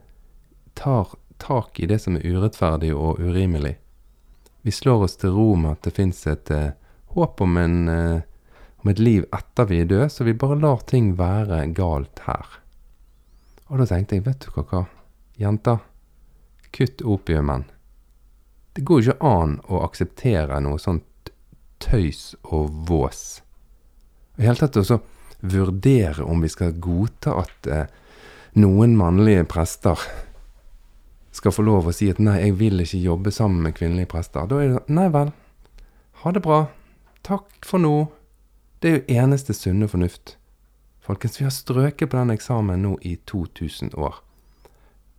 tar 0.78 1.10
tak 1.42 1.80
i 1.82 1.88
det 1.90 1.98
som 2.04 2.20
er 2.20 2.28
urettferdig 2.28 2.92
og 2.94 3.18
urimelig. 3.18 3.74
Vi 4.62 4.70
slår 4.70 5.08
oss 5.08 5.18
til 5.18 5.34
ro 5.34 5.48
med 5.58 5.72
at 5.74 5.88
det 5.88 5.96
fins 5.96 6.22
et 6.30 6.54
eh, 6.54 6.70
håp 7.16 7.42
om 7.42 7.58
en, 7.58 7.76
eh, 7.90 8.22
om 8.84 8.94
et 8.94 9.02
liv 9.02 9.26
etter 9.34 9.66
vi 9.66 9.82
er 9.82 9.90
døde, 9.90 10.06
så 10.12 10.22
vi 10.28 10.38
bare 10.38 10.60
lar 10.62 10.86
ting 10.86 11.16
være 11.18 11.64
galt 11.74 12.22
her. 12.30 12.60
Og 13.74 13.82
da 13.82 13.90
tenkte 13.90 14.20
jeg, 14.20 14.28
vet 14.30 14.46
du 14.46 14.54
hva, 14.54 14.68
hva? 14.70 14.86
Jenter, 15.40 15.78
kutt 16.70 17.02
opiumen. 17.02 17.64
Det 18.72 18.84
går 18.86 19.00
jo 19.00 19.10
ikke 19.10 19.26
an 19.26 19.56
å 19.66 19.82
akseptere 19.84 20.60
noe 20.62 20.78
sånt 20.78 21.32
tøys 21.80 22.34
og 22.42 22.70
vås. 22.88 23.40
I 24.36 24.46
hele 24.46 24.60
tatt 24.60 24.78
også 24.80 25.00
vurdere 25.40 26.24
om 26.24 26.44
vi 26.44 26.50
skal 26.52 26.76
godta 26.76 27.38
at 27.40 27.66
eh, 27.66 27.86
noen 28.60 28.96
mannlige 28.96 29.46
prester 29.48 29.98
skal 31.32 31.54
få 31.54 31.64
lov 31.64 31.88
å 31.88 31.94
si 31.94 32.10
at 32.12 32.20
nei, 32.20 32.40
jeg 32.42 32.58
vil 32.60 32.82
ikke 32.82 33.00
jobbe 33.00 33.32
sammen 33.32 33.64
med 33.64 33.76
kvinnelige 33.78 34.10
prester. 34.12 34.48
Da 34.50 34.60
er 34.60 34.68
det 34.68 34.78
sånn, 34.78 34.96
nei 34.98 35.08
vel, 35.14 35.32
ha 36.22 36.32
det 36.36 36.44
bra, 36.44 36.60
takk 37.26 37.48
for 37.66 37.82
nå. 37.82 37.94
Det 38.80 38.90
er 38.90 38.98
jo 38.98 39.20
eneste 39.22 39.56
sunne 39.56 39.88
fornuft. 39.88 40.36
Folkens, 41.04 41.40
vi 41.40 41.46
har 41.46 41.54
strøket 41.54 42.10
på 42.10 42.18
den 42.18 42.32
eksamen 42.34 42.84
nå 42.84 42.96
i 43.06 43.16
2000 43.30 43.96
år. 43.96 44.20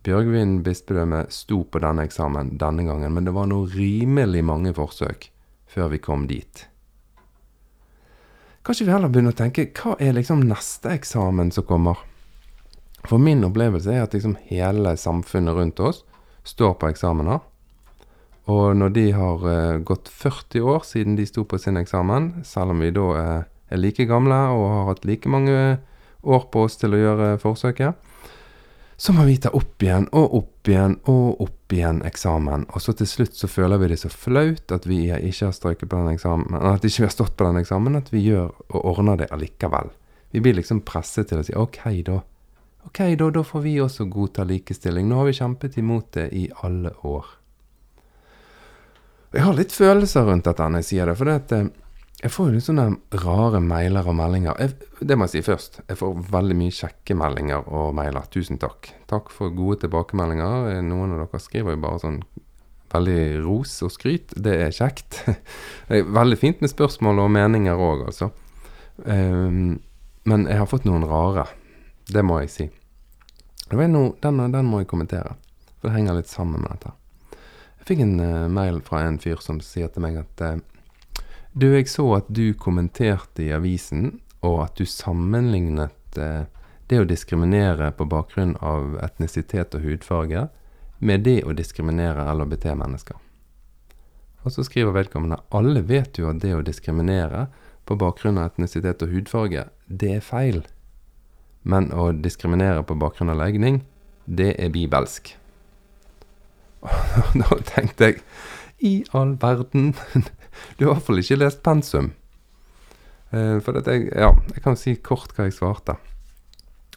Bjørgvin 0.02 0.62
bispedømme 0.66 1.26
sto 1.30 1.60
på 1.62 1.78
denne 1.82 2.08
eksamen 2.08 2.56
denne 2.58 2.86
gangen, 2.88 3.14
men 3.14 3.26
det 3.26 3.34
var 3.36 3.46
nå 3.46 3.62
rimelig 3.70 4.42
mange 4.44 4.74
forsøk 4.74 5.28
før 5.70 5.92
vi 5.92 6.00
kom 6.02 6.26
dit. 6.26 6.66
Kanskje 8.66 8.86
vi 8.86 8.94
heller 8.94 9.10
begynner 9.10 9.34
å 9.34 9.38
tenke 9.38 9.68
hva 9.78 9.94
er 10.02 10.16
liksom 10.16 10.42
neste 10.46 10.92
eksamen 10.94 11.50
som 11.54 11.66
kommer? 11.66 12.02
For 13.06 13.18
min 13.18 13.42
opplevelse 13.46 13.94
er 13.94 14.04
at 14.04 14.14
liksom 14.14 14.36
hele 14.50 14.94
samfunnet 14.98 15.56
rundt 15.56 15.82
oss 15.82 16.04
står 16.46 16.76
på 16.78 16.90
eksamener. 16.92 17.40
Og 18.50 18.76
når 18.78 18.94
de 18.94 19.06
har 19.14 19.42
uh, 19.46 19.80
gått 19.86 20.10
40 20.10 20.66
år 20.66 20.86
siden 20.86 21.18
de 21.18 21.26
sto 21.26 21.44
på 21.46 21.58
sin 21.62 21.78
eksamen, 21.78 22.44
selv 22.46 22.74
om 22.74 22.82
vi 22.82 22.90
da 22.94 23.08
uh, 23.14 23.50
er 23.70 23.82
like 23.82 24.06
gamle 24.10 24.38
og 24.54 24.64
har 24.74 24.88
hatt 24.90 25.06
like 25.06 25.30
mange 25.30 25.58
år 26.22 26.48
på 26.50 26.66
oss 26.66 26.78
til 26.78 26.94
å 26.94 27.02
gjøre 27.02 27.36
forsøket, 27.42 27.98
så 29.02 29.10
må 29.12 29.24
vi 29.26 29.34
ta 29.42 29.50
opp 29.50 29.82
igjen 29.82 30.04
og 30.14 30.34
opp 30.38 30.68
igjen 30.70 30.92
og 31.10 31.40
opp 31.42 31.74
igjen 31.74 32.04
eksamen. 32.06 32.68
Og 32.70 32.84
så 32.84 32.92
til 32.94 33.08
slutt 33.10 33.34
så 33.34 33.48
føler 33.50 33.80
vi 33.82 33.88
det 33.90 33.96
så 33.98 34.10
flaut 34.12 34.70
at 34.70 34.86
vi 34.86 35.08
ikke 35.10 35.48
har 35.48 35.56
strøket 35.56 35.90
på 35.90 35.98
den 35.98 36.12
eksamen, 36.12 36.54
at 36.54 36.86
ikke 36.86 37.02
vi 37.02 37.08
har 37.08 37.14
stått 37.16 37.34
på 37.34 37.48
den 37.48 37.58
eksamen, 37.58 37.98
at 37.98 38.12
vi 38.14 38.22
gjør 38.28 38.52
og 38.68 38.86
ordner 38.92 39.18
det 39.18 39.28
allikevel. 39.34 39.90
Vi 40.30 40.44
blir 40.44 40.54
liksom 40.54 40.84
presset 40.86 41.32
til 41.32 41.42
å 41.42 41.46
si 41.48 41.56
OK, 41.58 41.80
da. 42.06 42.20
Ok, 42.86 43.00
da, 43.18 43.30
da 43.34 43.42
får 43.42 43.64
vi 43.66 43.74
også 43.82 44.06
godta 44.06 44.46
likestilling. 44.46 45.10
Nå 45.10 45.18
har 45.18 45.32
vi 45.32 45.34
kjempet 45.40 45.82
imot 45.82 46.12
det 46.20 46.28
i 46.38 46.44
alle 46.62 46.94
år. 47.02 47.26
Jeg 49.34 49.48
har 49.48 49.58
litt 49.58 49.74
følelser 49.74 50.30
rundt 50.30 50.46
dette 50.46 50.62
når 50.70 50.84
jeg 50.84 50.90
sier 50.92 51.10
det. 51.10 51.18
For 51.18 51.26
det 51.26 51.36
at, 51.40 51.56
eh, 51.58 51.74
jeg 52.22 52.30
får 52.30 52.48
jo 52.48 52.54
litt 52.54 52.66
sånne 52.68 52.84
rare 53.24 53.58
mailer 53.64 54.06
og 54.06 54.14
meldinger. 54.14 54.54
Jeg, 54.62 54.90
det 55.02 55.16
må 55.18 55.26
jeg 55.26 55.32
si 55.32 55.40
først. 55.48 55.80
Jeg 55.88 55.98
får 55.98 56.20
veldig 56.30 56.56
mye 56.60 56.74
kjekke 56.76 57.16
meldinger 57.18 57.66
og 57.66 57.96
mailer. 57.98 58.28
Tusen 58.30 58.60
takk. 58.62 58.92
Takk 59.10 59.32
for 59.34 59.50
gode 59.56 59.80
tilbakemeldinger. 59.82 60.78
Noen 60.86 61.16
av 61.16 61.24
dere 61.24 61.42
skriver 61.42 61.74
jo 61.74 61.82
bare 61.82 62.02
sånn 62.04 62.20
veldig 62.92 63.42
ros 63.42 63.74
og 63.82 63.90
skryt. 63.96 64.36
Det 64.38 64.54
er 64.68 64.76
kjekt. 64.76 65.18
Det 65.88 65.98
er 65.98 66.14
veldig 66.14 66.38
fint 66.38 66.62
med 66.62 66.70
spørsmål 66.70 67.24
og 67.24 67.34
meninger 67.34 67.82
òg, 67.90 68.06
altså. 68.12 68.30
Um, 69.02 69.80
men 70.28 70.46
jeg 70.46 70.62
har 70.62 70.70
fått 70.70 70.86
noen 70.86 71.08
rare. 71.08 71.48
Det 72.06 72.22
må 72.22 72.38
jeg 72.44 72.52
si. 72.54 72.70
Noe, 73.72 74.12
den, 74.22 74.42
den, 74.52 74.68
må 74.68 74.82
jeg 74.82 74.92
kommentere, 74.92 75.34
for 75.80 75.88
det 75.88 75.96
henger 75.96 76.20
litt 76.20 76.30
sammen 76.30 76.62
med 76.62 76.70
dette. 76.76 76.92
Jeg 77.80 77.88
fikk 77.88 78.04
en 78.04 78.18
uh, 78.20 78.50
mail 78.52 78.78
fra 78.86 79.02
en 79.08 79.18
fyr 79.18 79.42
som 79.42 79.58
sier 79.64 79.90
til 79.90 80.04
meg 80.04 80.20
at 80.22 80.44
uh, 80.44 80.60
Du, 81.52 81.66
jeg 81.74 81.90
så 81.92 82.06
at 82.16 82.30
du 82.32 82.54
kommenterte 82.56 83.44
i 83.44 83.50
avisen, 83.52 84.22
og 84.40 84.62
at 84.64 84.78
du 84.80 84.86
sammenlignet 84.88 86.16
uh, 86.16 86.48
det 86.88 87.00
å 87.02 87.08
diskriminere 87.08 87.90
på 87.96 88.06
bakgrunn 88.08 88.54
av 88.64 88.96
etnisitet 89.04 89.76
og 89.76 89.84
hudfarge 89.84 90.46
med 91.04 91.26
det 91.26 91.42
å 91.44 91.52
diskriminere 91.56 92.24
LHBT-mennesker. 92.32 93.20
Og 94.42 94.54
så 94.54 94.64
skriver 94.66 94.96
vedkommende 94.96 95.42
alle 95.54 95.84
vet 95.86 96.18
jo 96.18 96.30
at 96.32 96.40
det 96.42 96.54
å 96.56 96.64
diskriminere 96.64 97.46
på 97.84 97.98
bakgrunn 98.00 98.40
av 98.40 98.52
etnisitet 98.52 99.04
og 99.04 99.12
hudfarge, 99.12 99.68
det 99.86 100.16
er 100.16 100.24
feil. 100.24 100.62
Men 101.62 101.92
å 101.92 102.10
diskriminere 102.16 102.82
på 102.86 102.96
bakgrunn 102.98 103.30
av 103.34 103.38
legning, 103.42 103.82
det 104.24 104.54
er 104.56 104.72
bibelsk. 104.74 105.34
Og 107.22 107.36
da 107.38 107.60
tenkte 107.74 108.08
jeg 108.08 108.22
I 108.82 108.94
all 109.12 109.36
verden! 109.42 109.92
Du 110.76 110.84
har 110.84 110.92
i 110.92 110.94
hvert 110.94 111.06
fall 111.06 111.22
ikke 111.22 111.40
lest 111.40 111.62
pensum. 111.64 112.12
Eh, 113.30 113.58
for 113.64 113.78
jeg, 113.80 114.10
ja, 114.12 114.32
jeg 114.54 114.64
kan 114.64 114.78
si 114.78 114.96
kort 115.00 115.32
hva 115.36 115.48
jeg 115.48 115.56
svarte. 115.56 115.96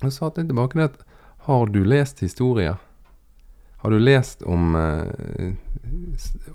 Jeg 0.01 0.13
svarte 0.15 0.43
tilbake 0.43 0.83
at 0.83 1.01
har 1.47 1.69
du 1.71 1.83
lest 1.85 2.19
historie? 2.25 2.75
Har 3.77 3.91
du 3.91 3.99
lest 3.99 4.41
om 4.43 4.75
eh, 4.75 5.53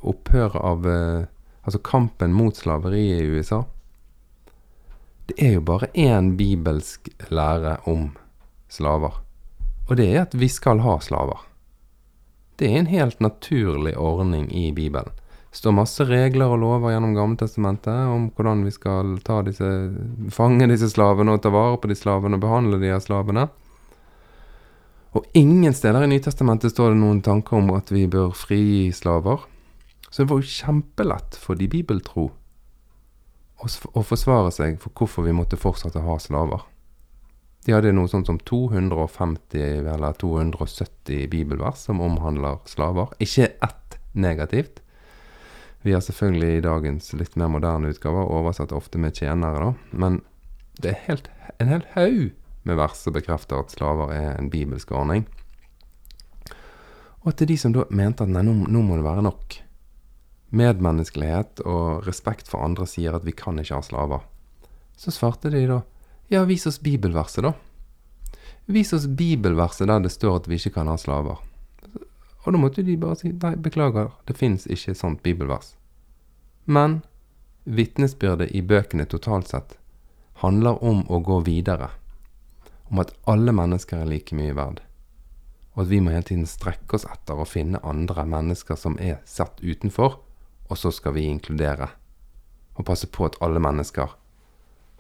opphøret 0.01 0.59
av 0.61 0.89
eh, 0.89 1.29
Altså 1.61 1.77
kampen 1.85 2.33
mot 2.33 2.57
slaveriet 2.57 3.21
i 3.21 3.27
USA? 3.37 3.59
Det 5.29 5.37
er 5.37 5.53
jo 5.59 5.61
bare 5.69 5.91
én 5.93 6.33
bibelsk 6.39 7.11
lære 7.29 7.77
om 7.87 8.07
slaver. 8.73 9.21
Og 9.87 9.99
det 10.01 10.07
er 10.09 10.23
at 10.23 10.35
vi 10.35 10.49
skal 10.49 10.81
ha 10.81 10.97
slaver. 11.05 11.45
Det 12.59 12.71
er 12.71 12.79
en 12.81 12.91
helt 12.91 13.21
naturlig 13.21 13.93
ordning 13.99 14.49
i 14.57 14.73
Bibelen. 14.73 15.13
Står 15.51 15.75
masse 15.75 16.05
regler 16.07 16.47
og 16.47 16.61
lover 16.63 16.93
gjennom 16.95 17.17
Gammeltestamentet 17.17 18.11
om 18.13 18.29
hvordan 18.37 18.63
vi 18.63 18.71
skal 18.71 19.17
disse, 19.49 19.71
fange 20.31 20.69
disse 20.71 20.93
slavene 20.93 21.35
og 21.35 21.43
ta 21.43 21.51
vare 21.51 21.81
på 21.83 21.91
de 21.91 21.97
slavene 21.99 22.39
og 22.39 22.45
behandle 22.45 22.79
de 22.79 22.93
her 22.93 23.03
slavene. 23.03 23.49
Og 25.19 25.27
ingen 25.35 25.75
steder 25.75 26.07
i 26.07 26.11
Nytestamentet 26.13 26.71
står 26.71 26.93
det 26.93 27.01
noen 27.01 27.23
tanker 27.27 27.59
om 27.59 27.73
at 27.75 27.91
vi 27.91 28.05
bør 28.07 28.31
frigi 28.31 28.93
slaver. 28.95 29.43
Så 30.07 30.23
det 30.23 30.31
var 30.31 30.39
jo 30.39 30.53
kjempelett 30.55 31.39
for 31.39 31.59
de 31.59 31.67
bibeltro 31.71 32.29
å 33.61 34.03
forsvare 34.07 34.53
seg 34.55 34.79
for 34.81 34.95
hvorfor 34.97 35.27
vi 35.27 35.35
måtte 35.37 35.59
fortsette 35.61 36.01
å 36.01 36.07
ha 36.07 36.17
slaver. 36.23 36.63
De 37.67 37.75
hadde 37.75 37.93
noe 37.93 38.09
sånt 38.09 38.31
som 38.31 38.39
250 38.39 39.91
eller 39.93 40.15
270 40.17 41.27
bibelvers 41.33 41.83
som 41.91 42.01
omhandler 42.01 42.63
slaver. 42.71 43.11
Ikke 43.21 43.51
ett 43.61 43.99
negativt. 44.15 44.81
Vi 45.83 45.95
har 45.95 46.03
selvfølgelig 46.05 46.57
i 46.57 46.65
dagens 46.65 47.13
litt 47.17 47.37
mer 47.41 47.49
moderne 47.49 47.89
utgaver 47.93 48.29
oversatt 48.29 48.73
ofte 48.77 49.01
med 49.01 49.17
tjenere, 49.17 49.71
da. 49.71 49.97
Men 49.97 50.21
det 50.81 50.93
er 50.93 51.05
helt, 51.07 51.31
en 51.59 51.73
hel 51.73 51.87
haug 51.95 52.31
med 52.69 52.77
vers 52.77 53.01
som 53.01 53.17
bekrefter 53.17 53.63
at 53.63 53.73
slaver 53.73 54.13
er 54.13 54.35
en 54.35 54.51
bibelsk 54.53 54.93
ordning. 54.93 55.25
Og 57.25 57.37
til 57.37 57.49
de 57.51 57.57
som 57.61 57.73
da 57.73 57.87
mente 57.93 58.25
at 58.25 58.33
nei, 58.33 58.45
nå, 58.45 58.55
nå 58.69 58.85
må 58.85 58.99
det 58.99 59.07
være 59.09 59.25
nok 59.25 59.57
medmenneskelighet 60.57 61.63
og 61.69 62.07
respekt 62.09 62.49
for 62.51 62.65
andre 62.65 62.87
sier 62.89 63.15
at 63.17 63.25
vi 63.25 63.35
kan 63.37 63.61
ikke 63.61 63.79
ha 63.79 63.87
slaver. 63.87 64.25
Så 64.99 65.15
svarte 65.15 65.53
de 65.53 65.65
da 65.69 65.81
ja, 66.31 66.45
vis 66.47 66.67
oss 66.69 66.79
bibelverset, 66.83 67.43
da. 67.43 67.55
Vis 68.71 68.93
oss 68.95 69.09
bibelverset 69.09 69.89
der 69.91 70.05
det 70.05 70.13
står 70.15 70.43
at 70.43 70.51
vi 70.51 70.61
ikke 70.61 70.77
kan 70.77 70.91
ha 70.91 70.95
slaver. 71.01 71.41
Og 72.45 72.55
da 72.55 72.61
måtte 72.61 72.85
de 72.85 72.97
bare 72.97 73.19
si 73.21 73.33
nei, 73.35 73.55
beklager, 73.61 74.13
det 74.27 74.39
fins 74.39 74.67
ikke 74.71 74.97
sånt 74.97 75.23
bibelvers. 75.25 75.75
Men 76.65 77.01
vitnesbyrdet 77.65 78.51
i 78.57 78.63
bøkene 78.65 79.05
totalt 79.05 79.51
sett 79.51 79.77
handler 80.41 80.81
om 80.85 81.03
å 81.09 81.21
gå 81.21 81.41
videre. 81.45 81.91
Om 82.89 83.03
at 83.05 83.13
alle 83.29 83.53
mennesker 83.55 84.01
er 84.01 84.09
like 84.09 84.37
mye 84.37 84.55
verd. 84.57 84.81
Og 85.77 85.85
at 85.85 85.91
vi 85.93 86.01
må 86.03 86.15
hele 86.15 86.27
tiden 86.27 86.49
strekke 86.49 86.97
oss 86.97 87.07
etter 87.07 87.39
å 87.39 87.49
finne 87.49 87.83
andre 87.87 88.25
mennesker 88.27 88.79
som 88.81 88.97
er 88.99 89.21
satt 89.29 89.61
utenfor, 89.61 90.17
og 90.71 90.79
så 90.79 90.93
skal 90.95 91.15
vi 91.19 91.29
inkludere. 91.29 91.91
Og 92.79 92.87
passe 92.89 93.07
på 93.11 93.29
at 93.29 93.39
alle 93.45 93.61
mennesker 93.63 94.17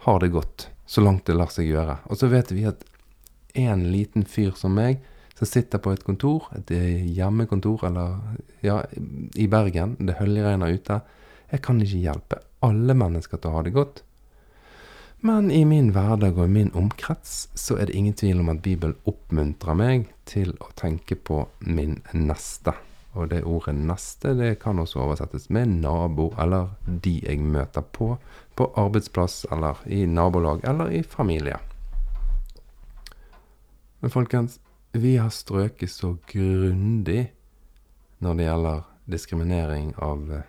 har 0.04 0.20
det 0.20 0.32
godt, 0.34 0.68
så 0.86 1.02
langt 1.04 1.26
det 1.26 1.36
lar 1.38 1.50
seg 1.52 1.70
gjøre. 1.70 1.98
Og 2.10 2.20
så 2.20 2.30
vet 2.30 2.52
vi 2.52 2.66
at 2.68 2.84
en 3.58 3.86
liten 3.90 4.24
fyr 4.28 4.54
som 4.58 4.76
meg, 4.76 5.00
som 5.40 5.48
sitter 5.48 5.80
på 5.80 5.94
et 5.94 6.02
kontor, 6.04 6.50
et 6.52 6.68
hjemmekontor 7.16 7.86
eller 7.88 8.18
ja, 8.60 8.82
i 9.40 9.46
Bergen, 9.48 9.94
det 9.96 10.18
høljregner 10.18 10.74
ute, 10.76 10.98
jeg 11.48 11.62
kan 11.64 11.80
ikke 11.80 12.02
hjelpe 12.04 12.42
alle 12.60 12.92
mennesker 12.92 13.40
til 13.40 13.48
å 13.48 13.54
ha 13.54 13.62
det 13.64 13.72
godt. 13.72 14.02
Men 15.24 15.48
i 15.52 15.62
min 15.64 15.90
hverdag 15.96 16.36
og 16.36 16.44
i 16.44 16.52
min 16.52 16.70
omkrets 16.76 17.48
så 17.56 17.78
er 17.80 17.88
det 17.88 17.96
ingen 17.96 18.18
tvil 18.20 18.44
om 18.44 18.52
at 18.52 18.60
Bibelen 18.64 19.00
oppmuntrer 19.08 19.80
meg 19.80 20.06
til 20.28 20.52
å 20.60 20.68
tenke 20.76 21.16
på 21.16 21.42
min 21.64 22.02
neste. 22.12 22.76
Og 23.16 23.32
det 23.32 23.42
ordet 23.42 23.74
'neste' 23.74 24.36
det 24.36 24.60
kan 24.60 24.78
også 24.78 25.00
oversettes 25.00 25.50
med 25.50 25.68
nabo, 25.80 26.34
eller 26.38 26.76
de 26.84 27.20
jeg 27.24 27.40
møter 27.40 27.80
på, 27.80 28.18
på 28.56 28.72
arbeidsplass, 28.76 29.46
eller 29.50 29.80
i 29.86 30.04
nabolag, 30.06 30.60
eller 30.64 30.92
i 30.92 31.02
familie. 31.02 31.56
Men 34.00 34.10
folkens, 34.10 34.60
vi 34.92 35.16
har 35.16 35.30
strøket 35.30 35.90
så 35.90 36.16
grundig 36.30 37.30
når 38.20 38.34
det 38.36 38.46
gjelder 38.46 38.82
diskriminering 39.10 39.92
av 40.02 40.32
eh, 40.34 40.48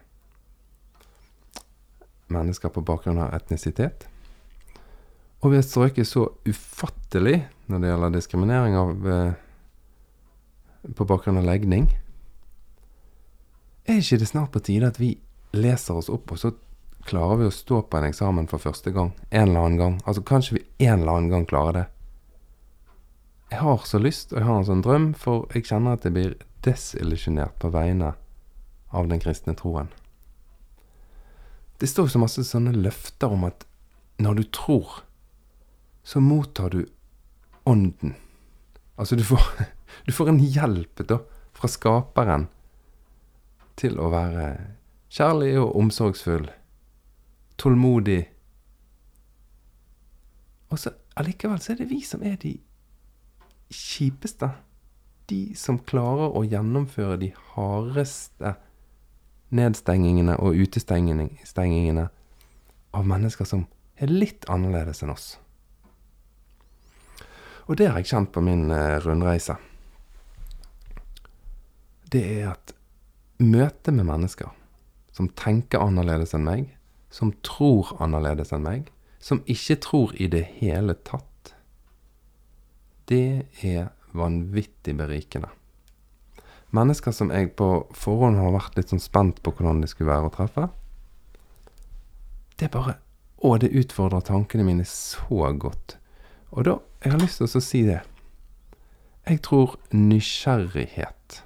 mennesker 2.32 2.74
på 2.74 2.84
bakgrunn 2.86 3.22
av 3.22 3.36
etnisitet. 3.38 4.08
Og 5.42 5.54
vi 5.54 5.60
har 5.60 5.66
strøket 5.66 6.10
så 6.10 6.28
ufattelig 6.46 7.40
når 7.70 7.82
det 7.82 7.92
gjelder 7.92 8.16
diskriminering 8.16 8.78
av 8.78 9.08
eh, 9.14 9.32
på 10.98 11.06
bakgrunn 11.06 11.38
av 11.42 11.46
legning. 11.46 11.88
Er 13.86 14.02
ikke 14.02 14.22
det 14.22 14.30
snart 14.30 14.54
på 14.54 14.62
tide 14.66 14.90
at 14.90 15.00
vi 15.02 15.16
leser 15.58 15.98
oss 15.98 16.10
opp, 16.10 16.32
og 16.34 16.40
så 16.40 16.54
klarer 17.06 17.42
vi 17.42 17.50
å 17.50 17.54
stå 17.54 17.82
på 17.90 17.98
en 17.98 18.10
eksamen 18.10 18.50
for 18.50 18.62
første 18.62 18.94
gang? 18.94 19.14
En 19.30 19.50
eller 19.50 19.66
annen 19.66 19.82
gang. 19.82 19.98
Altså 20.06 20.26
kanskje 20.26 20.58
vi 20.60 20.88
en 20.88 21.02
eller 21.02 21.18
annen 21.18 21.34
gang 21.34 21.48
klarer 21.50 21.78
det. 21.78 21.88
Jeg 23.52 23.60
har 23.60 23.82
så 23.84 24.00
lyst, 24.00 24.32
og 24.32 24.40
jeg 24.40 24.48
har 24.48 24.62
en 24.62 24.68
sånn 24.70 24.84
drøm, 24.86 25.06
for 25.20 25.50
jeg 25.52 25.66
kjenner 25.68 25.98
at 25.98 26.06
jeg 26.08 26.16
blir 26.16 26.36
desillusjonert 26.64 27.58
på 27.60 27.72
vegne 27.74 28.14
av 28.96 29.10
den 29.12 29.20
kristne 29.20 29.58
troen. 29.60 29.90
Det 31.82 31.90
står 31.90 32.14
så 32.14 32.22
masse 32.22 32.46
sånne 32.48 32.72
løfter 32.78 33.34
om 33.36 33.44
at 33.50 33.66
når 34.24 34.40
du 34.40 34.44
tror, 34.56 35.02
så 36.08 36.24
mottar 36.24 36.72
du 36.72 36.86
ånden. 37.68 38.16
Altså, 38.96 39.20
du 39.20 39.26
får, 39.28 39.44
du 40.08 40.16
får 40.16 40.32
en 40.32 40.40
hjelp 40.40 41.04
da, 41.12 41.20
fra 41.52 41.68
skaperen 41.68 42.48
til 43.76 44.00
å 44.00 44.08
være 44.14 44.48
kjærlig 45.12 45.58
og 45.60 45.76
omsorgsfull, 45.76 46.48
tålmodig. 47.60 48.22
Og 50.72 50.80
så 50.80 50.96
allikevel 51.20 51.60
så 51.60 51.74
er 51.74 51.82
det 51.82 51.92
vi 51.92 52.00
som 52.08 52.24
er 52.24 52.40
de 52.40 52.56
kjipeste. 53.72 54.52
De 55.32 55.56
som 55.56 55.80
klarer 55.88 56.36
å 56.36 56.44
gjennomføre 56.44 57.18
de 57.22 57.32
hardeste 57.54 58.56
nedstengingene 59.52 60.38
og 60.40 60.56
utestengingene 60.64 62.08
av 62.96 63.08
mennesker 63.08 63.48
som 63.48 63.66
er 64.02 64.12
litt 64.12 64.48
annerledes 64.52 65.04
enn 65.04 65.14
oss. 65.14 65.34
Og 67.70 67.78
det 67.80 67.92
har 67.92 68.02
jeg 68.02 68.12
kjent 68.12 68.32
på 68.36 68.44
min 68.44 68.72
eh, 68.74 68.98
rundreise. 69.04 69.56
Det 72.12 72.24
er 72.42 72.50
at 72.52 72.74
møtet 73.40 73.94
med 73.96 74.08
mennesker 74.10 74.52
som 75.16 75.30
tenker 75.40 75.84
annerledes 75.84 76.34
enn 76.36 76.48
meg, 76.48 76.66
som 77.12 77.32
tror 77.46 77.94
annerledes 78.04 78.52
enn 78.56 78.66
meg, 78.66 78.90
som 79.22 79.44
ikke 79.46 79.78
tror 79.84 80.16
i 80.20 80.28
det 80.32 80.44
hele 80.60 80.96
tatt, 81.08 81.31
det 83.12 83.48
er 83.68 83.92
vanvittig 84.16 84.96
berikende. 84.98 85.50
Mennesker 86.72 87.12
som 87.12 87.32
jeg 87.36 87.52
på 87.60 87.68
forhånd 87.98 88.40
har 88.40 88.54
vært 88.56 88.78
litt 88.80 88.92
sånn 88.94 89.04
spent 89.04 89.42
på 89.44 89.52
hvordan 89.58 89.82
de 89.84 89.90
skulle 89.92 90.14
være 90.14 90.30
å 90.30 90.36
treffe. 90.36 90.68
Det 92.56 92.70
er 92.70 92.76
bare 92.76 93.00
Å, 93.42 93.56
det 93.58 93.72
utfordrer 93.74 94.22
tankene 94.22 94.64
mine 94.68 94.84
så 94.86 95.50
godt. 95.58 95.98
Og 96.54 96.66
da 96.68 96.78
Jeg 97.02 97.12
har 97.16 97.22
lyst 97.24 97.40
til 97.42 97.48
å 97.50 97.62
si 97.66 97.80
det. 97.88 98.02
Jeg 99.26 99.42
tror 99.42 99.80
nysgjerrighet 99.90 101.42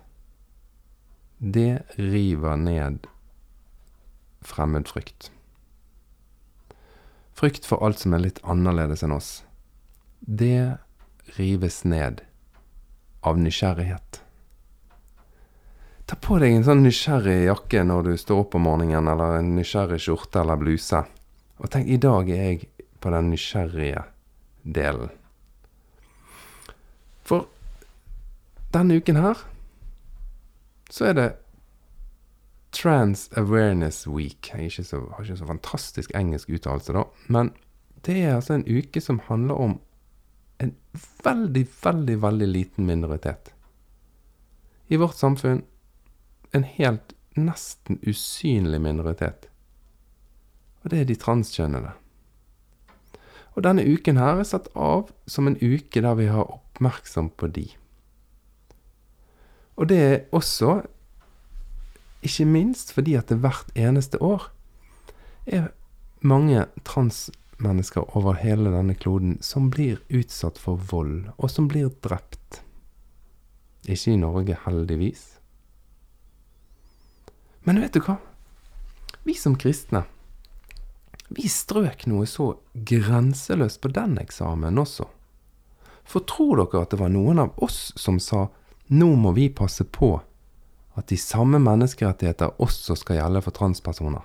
Det 1.39 1.85
river 1.95 2.57
ned 2.59 3.07
fremmed 4.43 4.87
frykt. 4.91 5.31
Frykt 7.33 7.65
for 7.65 7.81
alt 7.83 8.03
som 8.03 8.13
er 8.13 8.25
litt 8.27 8.43
annerledes 8.43 9.03
enn 9.03 9.15
oss. 9.15 9.45
Det 10.19 10.77
rives 11.37 11.83
ned 11.83 12.21
av 13.25 13.39
nysgjerrighet. 13.39 14.21
Ta 16.05 16.15
på 16.21 16.37
deg 16.37 16.53
en 16.53 16.65
sånn 16.67 16.83
nysgjerrig 16.85 17.47
jakke 17.47 17.81
når 17.87 18.09
du 18.09 18.17
står 18.21 18.43
opp 18.43 18.57
om 18.59 18.67
morgenen, 18.67 19.09
eller 19.09 19.39
en 19.39 19.55
nysgjerrig 19.57 19.97
skjorte 20.05 20.43
eller 20.43 20.59
bluse. 20.61 21.01
Og 21.57 21.71
tenk, 21.73 21.89
i 21.89 21.97
dag 22.01 22.29
er 22.29 22.43
jeg 22.43 22.67
på 23.01 23.13
den 23.13 23.31
nysgjerrige 23.33 24.03
delen. 24.77 25.09
For 27.25 27.47
denne 28.75 28.99
uken 29.01 29.17
her 29.17 29.41
så 30.93 31.09
er 31.09 31.17
det 31.17 31.29
Trans 32.75 33.29
Awareness 33.39 34.03
Week. 34.07 34.51
Jeg 34.53 34.69
ikke 34.69 34.83
så, 34.83 34.99
har 35.15 35.23
ikke 35.23 35.39
så 35.39 35.49
fantastisk 35.49 36.13
engelsk 36.13 36.51
uttalelse, 36.53 36.93
da. 36.93 37.05
Men 37.31 37.53
det 38.05 38.19
er 38.21 38.35
altså 38.35 38.59
en 38.59 38.67
uke 38.67 39.01
som 39.01 39.23
handler 39.25 39.57
om 39.57 39.77
en 40.57 40.75
veldig, 41.23 41.67
veldig, 41.83 42.21
veldig 42.21 42.47
liten 42.47 42.85
minoritet. 42.85 43.51
I 44.87 44.97
vårt 44.97 45.17
samfunn 45.17 45.63
en 46.55 46.63
helt 46.63 47.13
nesten 47.35 47.99
usynlig 48.07 48.79
minoritet. 48.81 49.49
Og 50.83 50.91
det 50.93 51.01
er 51.01 51.09
de 51.09 51.17
transkjønnede. 51.19 51.91
Og 53.55 53.63
denne 53.63 53.85
uken 53.87 54.19
her 54.19 54.39
er 54.39 54.47
satt 54.47 54.67
av 54.75 55.09
som 55.31 55.47
en 55.47 55.57
uke 55.61 56.03
der 56.03 56.15
vi 56.19 56.27
har 56.31 56.47
oppmerksom 56.47 57.31
på 57.39 57.49
de. 57.55 57.65
Og 59.75 59.89
det 59.91 59.99
er 59.99 60.19
også, 60.35 60.81
ikke 62.23 62.45
minst 62.47 62.93
fordi 62.95 63.15
at 63.19 63.29
det 63.29 63.41
hvert 63.43 63.71
eneste 63.75 64.21
år 64.23 64.49
er 65.45 65.71
mange 66.25 66.65
transmennesker 66.87 67.44
mennesker 67.57 68.17
over 68.17 68.37
hele 68.39 68.71
denne 68.73 68.95
kloden 68.95 69.37
som 69.41 69.69
blir 69.73 70.01
utsatt 70.09 70.59
for 70.61 70.79
vold, 70.91 71.29
og 71.37 71.51
som 71.51 71.69
blir 71.71 71.91
drept. 72.03 72.61
Ikke 73.85 74.15
i 74.15 74.19
Norge, 74.19 74.57
heldigvis. 74.65 75.25
Men 77.65 77.81
vet 77.81 77.95
du 77.95 78.01
hva? 78.05 78.17
Vi 79.25 79.33
som 79.37 79.55
kristne, 79.57 80.03
vi 81.33 81.49
strøk 81.49 82.05
noe 82.05 82.27
så 82.29 82.51
grenseløst 82.73 83.81
på 83.81 83.89
den 83.93 84.19
eksamen 84.21 84.77
også. 84.77 85.07
For 86.05 86.21
tror 86.29 86.61
dere 86.61 86.83
at 86.85 86.93
det 86.93 87.01
var 87.01 87.09
noen 87.09 87.41
av 87.41 87.57
oss 87.65 87.89
som 87.97 88.19
sa 88.21 88.45
nå 88.93 89.07
må 89.17 89.31
vi 89.33 89.49
passe 89.49 89.87
på 89.89 90.11
at 90.95 91.09
de 91.09 91.17
samme 91.17 91.57
menneskerettigheter 91.59 92.61
også 92.61 92.95
skal 92.99 93.17
gjelde 93.17 93.41
for 93.41 93.57
transpersoner? 93.57 94.21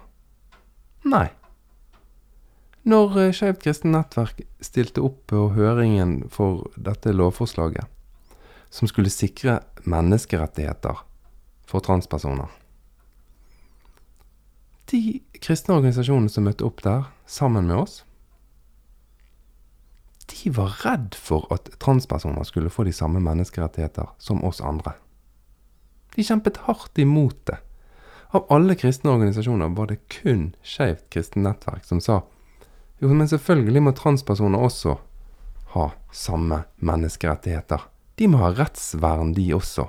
Nei. 1.08 1.28
Når 2.88 3.16
eh, 3.20 3.32
Skeivt 3.36 3.60
kristent 3.60 3.92
nettverk 3.92 4.40
stilte 4.64 5.02
opp 5.04 5.26
på 5.28 5.50
høringen 5.56 6.22
for 6.32 6.70
dette 6.80 7.12
lovforslaget, 7.12 7.84
som 8.72 8.88
skulle 8.88 9.12
sikre 9.12 9.58
menneskerettigheter 9.84 11.02
for 11.66 11.82
transpersoner 11.82 12.48
De 14.90 15.20
kristne 15.42 15.76
organisasjonene 15.76 16.30
som 16.32 16.46
møtte 16.46 16.66
opp 16.66 16.80
der, 16.82 17.10
sammen 17.26 17.68
med 17.68 17.82
oss, 17.82 18.00
de 20.30 20.50
var 20.54 20.80
redd 20.84 21.14
for 21.18 21.46
at 21.54 21.68
transpersoner 21.82 22.46
skulle 22.46 22.70
få 22.70 22.86
de 22.86 22.94
samme 22.94 23.20
menneskerettigheter 23.22 24.08
som 24.18 24.44
oss 24.46 24.60
andre. 24.62 24.94
De 26.14 26.24
kjempet 26.26 26.62
hardt 26.66 26.98
imot 26.98 27.38
det. 27.50 27.58
Av 28.34 28.46
alle 28.54 28.76
kristne 28.78 29.10
organisasjoner 29.10 29.72
var 29.74 29.90
det 29.90 30.00
kun 30.10 30.52
Skeivt 30.62 31.08
kristent 31.10 31.44
nettverk 31.46 31.86
som 31.86 32.02
sa 32.02 32.22
jo, 33.00 33.08
men 33.08 33.28
selvfølgelig 33.28 33.82
må 33.82 33.92
transpersoner 33.96 34.60
også 34.60 34.98
ha 35.72 35.86
samme 36.12 36.64
menneskerettigheter. 36.84 37.86
De 38.18 38.28
må 38.28 38.42
ha 38.42 38.50
rettsvern, 38.52 39.32
de 39.36 39.46
også. 39.56 39.86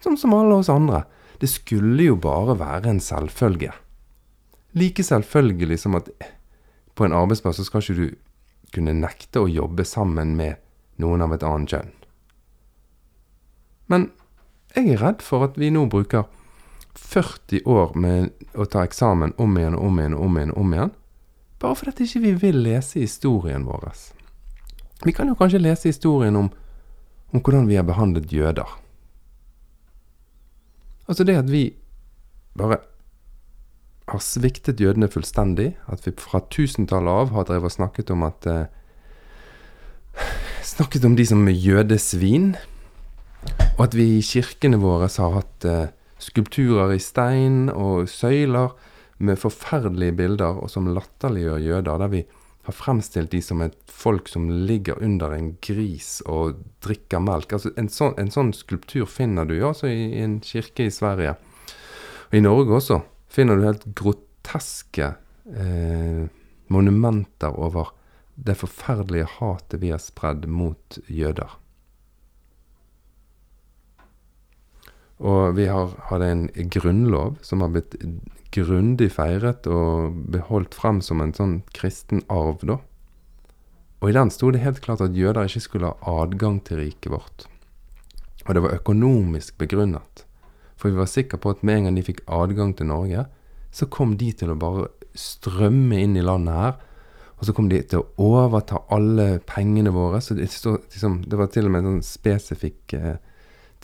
Som 0.00 0.16
som 0.16 0.36
alle 0.36 0.56
oss 0.56 0.70
andre. 0.72 1.02
Det 1.38 1.50
skulle 1.50 2.06
jo 2.06 2.16
bare 2.16 2.56
være 2.58 2.88
en 2.94 3.00
selvfølge. 3.02 3.74
Like 4.72 5.02
selvfølgelig 5.02 5.78
som 5.82 5.98
at 5.98 6.08
på 6.94 7.04
en 7.04 7.12
arbeidsplass 7.12 7.60
så 7.60 7.66
skal 7.66 7.82
ikke 7.82 7.98
du 7.98 8.16
kunne 8.74 8.94
nekte 8.96 9.42
å 9.42 9.50
jobbe 9.50 9.84
sammen 9.86 10.34
med 10.36 10.56
noen 11.02 11.22
av 11.24 11.34
et 11.34 11.44
annet 11.46 11.72
kjønn. 11.72 11.92
Men 13.88 14.10
jeg 14.76 14.94
er 14.94 15.02
redd 15.02 15.24
for 15.24 15.46
at 15.46 15.56
vi 15.60 15.70
nå 15.72 15.86
bruker 15.90 16.26
40 16.98 17.68
år 17.68 17.94
med 17.96 18.32
å 18.58 18.66
ta 18.68 18.82
eksamen 18.84 19.36
om 19.38 19.56
igjen 19.58 19.76
og 19.78 19.86
om 19.88 20.00
igjen 20.00 20.16
og 20.16 20.24
om 20.26 20.38
igjen. 20.38 20.56
og 20.56 20.64
om 20.64 20.74
igjen 20.76 20.96
bare 21.58 21.76
fordi 21.76 22.04
ikke 22.04 22.20
vi 22.20 22.28
ikke 22.28 22.40
vil 22.46 22.62
lese 22.62 23.00
historien 23.00 23.66
vår. 23.66 23.88
Vi 25.04 25.12
kan 25.12 25.28
jo 25.28 25.34
kanskje 25.34 25.62
lese 25.62 25.88
historien 25.88 26.36
om, 26.36 26.50
om 27.32 27.40
hvordan 27.40 27.68
vi 27.68 27.74
har 27.74 27.86
behandlet 27.86 28.32
jøder. 28.32 28.78
Altså 31.08 31.24
det 31.24 31.36
at 31.36 31.50
vi 31.50 31.74
bare 32.58 32.78
har 34.08 34.18
sviktet 34.18 34.80
jødene 34.80 35.08
fullstendig, 35.08 35.76
at 35.88 36.06
vi 36.06 36.12
fra 36.16 36.40
tusentallet 36.50 37.12
av 37.12 37.32
har 37.32 37.46
drevet 37.48 37.70
og 37.70 37.76
snakket 37.76 38.10
om 38.10 38.22
at 38.22 38.46
eh, 38.46 38.66
Snakket 40.62 41.04
om 41.04 41.14
de 41.16 41.24
som 41.26 41.46
jødesvin, 41.48 42.56
og 43.78 43.84
at 43.84 43.94
vi 43.96 44.18
i 44.18 44.22
kirkene 44.22 44.80
våre 44.82 45.06
har 45.08 45.30
hatt 45.36 45.64
eh, 45.64 45.92
skulpturer 46.18 46.92
i 46.96 47.00
stein 47.00 47.70
og 47.70 48.08
søyler 48.10 48.74
med 49.18 49.38
forferdelige 49.40 50.14
bilder 50.18 50.60
og 50.62 50.70
som 50.70 50.88
latterliggjør 50.94 51.64
jøder, 51.64 52.02
der 52.02 52.12
vi 52.12 52.22
har 52.68 52.76
fremstilt 52.76 53.32
de 53.32 53.40
som 53.42 53.62
et 53.64 53.76
folk 53.88 54.28
som 54.28 54.48
ligger 54.68 55.00
under 55.02 55.32
en 55.32 55.54
gris 55.64 56.18
og 56.28 56.58
drikker 56.84 57.22
melk. 57.24 57.54
Altså 57.56 57.72
En 57.80 57.88
sånn, 57.88 58.12
en 58.20 58.32
sånn 58.34 58.52
skulptur 58.52 59.08
finner 59.08 59.48
du 59.48 59.56
jo 59.56 59.70
altså 59.70 59.88
i, 59.88 60.10
i, 60.10 60.22
en 60.22 60.38
kirke 60.44 60.84
i 60.84 60.92
Sverige. 60.92 61.36
Og 62.28 62.36
i 62.36 62.42
Norge 62.44 62.76
også 62.76 63.00
finner 63.32 63.56
du 63.56 63.64
helt 63.64 63.86
groteske 63.96 65.14
eh, 65.48 66.26
monumenter 66.68 67.56
over 67.56 67.94
det 68.36 68.58
forferdelige 68.60 69.30
hatet 69.38 69.80
vi 69.80 69.90
har 69.94 70.02
spredd 70.02 70.44
mot 70.52 71.00
jøder. 71.08 71.56
Og 75.18 75.56
vi 75.56 75.66
har 75.66 75.96
hatt 76.12 76.22
en 76.22 76.44
grunnlov 76.70 77.40
som 77.42 77.64
har 77.64 77.72
blitt 77.74 77.96
grundig 78.54 79.10
feiret 79.14 79.66
og 79.70 80.16
beholdt 80.32 80.76
frem 80.76 81.00
som 81.04 81.22
en 81.22 81.34
sånn 81.36 81.56
kristen 81.76 82.22
arv, 82.32 82.62
da. 82.66 82.78
Og 83.98 84.10
i 84.10 84.14
den 84.14 84.30
sto 84.30 84.52
det 84.54 84.62
helt 84.62 84.80
klart 84.84 85.02
at 85.02 85.16
jøder 85.16 85.48
ikke 85.48 85.64
skulle 85.64 85.90
ha 85.90 86.18
adgang 86.22 86.60
til 86.64 86.80
riket 86.82 87.10
vårt. 87.12 87.48
Og 88.46 88.54
det 88.54 88.62
var 88.64 88.76
økonomisk 88.78 89.58
begrunnet. 89.58 90.24
For 90.78 90.92
vi 90.92 91.00
var 91.00 91.10
sikre 91.10 91.40
på 91.42 91.52
at 91.52 91.64
med 91.66 91.80
en 91.80 91.88
gang 91.88 91.98
de 91.98 92.06
fikk 92.06 92.22
adgang 92.30 92.76
til 92.78 92.88
Norge, 92.88 93.26
så 93.74 93.88
kom 93.90 94.14
de 94.20 94.30
til 94.32 94.52
å 94.52 94.58
bare 94.58 94.86
strømme 95.18 95.98
inn 95.98 96.16
i 96.16 96.24
landet 96.24 96.54
her. 96.54 96.76
Og 97.38 97.46
så 97.46 97.54
kom 97.54 97.68
de 97.70 97.80
til 97.86 98.02
å 98.02 98.30
overta 98.42 98.80
alle 98.94 99.38
pengene 99.46 99.92
våre. 99.94 100.22
Så 100.22 100.38
det, 100.38 100.48
stod, 100.54 100.86
liksom, 100.94 101.20
det 101.26 101.38
var 101.38 101.50
til 101.54 101.68
og 101.68 101.74
med 101.74 101.82
en 101.84 101.90
sånn 101.92 102.06
spesifikk 102.06 102.94
eh, 102.98 103.18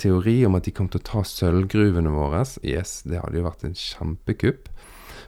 teori 0.00 0.40
om 0.46 0.56
at 0.58 0.66
de 0.66 0.72
kom 0.74 0.88
til 0.90 1.00
å 1.02 1.06
ta 1.06 1.24
sølvgruvene 1.26 2.12
våre. 2.12 2.44
Yes, 2.66 3.02
det 3.06 3.20
hadde 3.22 3.40
jo 3.40 3.46
vært 3.46 3.66
en 3.66 3.76
kjempekupp. 3.78 4.70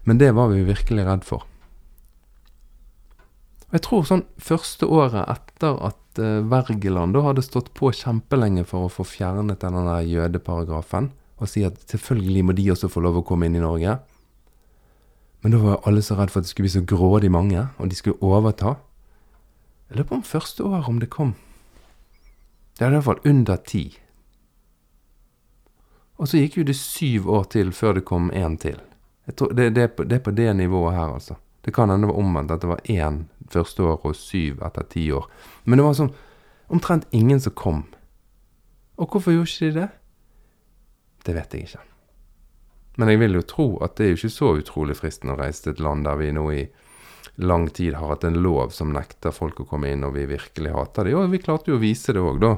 Men 0.06 0.20
det 0.22 0.32
var 0.36 0.52
vi 0.52 0.64
virkelig 0.66 1.06
redd 1.06 1.26
for. 1.26 1.46
Og 3.66 3.74
jeg 3.74 3.82
tror 3.82 4.04
sånn 4.06 4.26
første 4.38 4.86
året 4.86 5.26
etter 5.26 5.78
at 5.88 6.20
uh, 6.22 6.42
Wergeland 6.46 7.16
da 7.16 7.24
hadde 7.26 7.42
stått 7.42 7.72
på 7.74 7.90
kjempelenge 7.90 8.62
for 8.68 8.86
å 8.86 8.92
få 8.92 9.06
fjernet 9.06 9.64
denne 9.64 9.98
jødeparagrafen, 10.06 11.10
og 11.36 11.50
si 11.50 11.64
at 11.66 11.80
selvfølgelig 11.90 12.44
må 12.46 12.54
de 12.56 12.70
også 12.72 12.88
få 12.88 13.02
lov 13.04 13.18
å 13.20 13.24
komme 13.26 13.48
inn 13.48 13.58
i 13.58 13.64
Norge. 13.64 13.98
Men 15.42 15.52
da 15.52 15.58
var 15.60 15.82
alle 15.86 16.04
så 16.06 16.16
redd 16.16 16.30
for 16.32 16.40
at 16.40 16.46
det 16.46 16.54
skulle 16.54 16.68
bli 16.68 16.76
så 16.78 16.86
grådig 16.86 17.32
mange, 17.34 17.66
og 17.76 17.90
de 17.90 17.98
skulle 17.98 18.22
overta. 18.24 18.76
Jeg 19.90 19.98
lurer 19.98 20.08
på 20.08 20.16
om 20.20 20.24
første 20.26 20.64
året 20.66 20.88
om 20.88 21.02
det 21.02 21.10
kom. 21.12 21.34
Det 22.78 22.86
er 22.86 22.94
i 22.94 22.96
hvert 22.96 23.08
fall 23.10 23.26
under 23.26 23.60
ti. 23.66 23.84
Og 26.16 26.28
så 26.28 26.40
gikk 26.40 26.60
jo 26.60 26.66
det 26.68 26.76
syv 26.78 27.28
år 27.28 27.48
til 27.52 27.72
før 27.76 27.98
det 27.98 28.06
kom 28.08 28.30
én 28.32 28.56
til. 28.60 28.78
Tror, 29.34 29.52
det, 29.52 29.70
det, 29.76 29.82
er 29.82 29.90
på, 29.92 30.04
det, 30.04 30.20
er 30.20 30.24
på, 30.24 30.32
det 30.36 30.54
nivået 30.56 30.94
her, 30.94 31.12
altså. 31.18 31.36
Det 31.66 31.74
kan 31.74 31.90
hende 31.90 32.06
det 32.06 32.12
var 32.12 32.22
omvendt, 32.22 32.50
at 32.54 32.62
det 32.62 32.70
var 32.70 32.80
én 32.86 33.24
første 33.50 33.82
år 33.82 34.06
og 34.06 34.16
syv 34.16 34.62
etter 34.62 34.86
ti 34.86 35.08
år. 35.12 35.26
Men 35.64 35.80
det 35.80 35.86
var 35.86 35.98
sånn 35.98 36.14
omtrent 36.72 37.08
ingen 37.10 37.42
som 37.42 37.54
kom. 37.58 37.82
Og 38.96 39.10
hvorfor 39.10 39.34
gjorde 39.34 39.50
ikke 39.50 39.72
de 39.72 39.80
det? 39.80 39.88
Det 41.26 41.34
vet 41.34 41.54
jeg 41.54 41.66
ikke. 41.66 41.84
Men 42.96 43.10
jeg 43.12 43.20
vil 43.20 43.36
jo 43.36 43.44
tro 43.50 43.66
at 43.84 43.98
det 43.98 44.06
er 44.06 44.12
jo 44.12 44.20
ikke 44.20 44.32
så 44.32 44.52
utrolig 44.60 44.96
fristende 44.96 45.34
å 45.34 45.40
reise 45.40 45.66
til 45.66 45.74
et 45.74 45.82
land 45.84 46.06
der 46.06 46.16
vi 46.20 46.30
nå 46.32 46.46
i 46.54 46.62
lang 47.42 47.66
tid 47.68 47.98
har 47.98 48.14
hatt 48.14 48.24
en 48.24 48.38
lov 48.40 48.70
som 48.72 48.94
nekter 48.94 49.34
folk 49.34 49.58
å 49.60 49.66
komme 49.68 49.90
inn, 49.92 50.06
og 50.06 50.14
vi 50.14 50.24
virkelig 50.30 50.72
hater 50.72 51.04
det. 51.04 51.16
Og 51.18 51.28
vi 51.34 51.42
klarte 51.42 51.74
jo 51.74 51.76
å 51.76 51.82
vise 51.82 52.14
det 52.16 52.22
òg, 52.22 52.40
da 52.40 52.54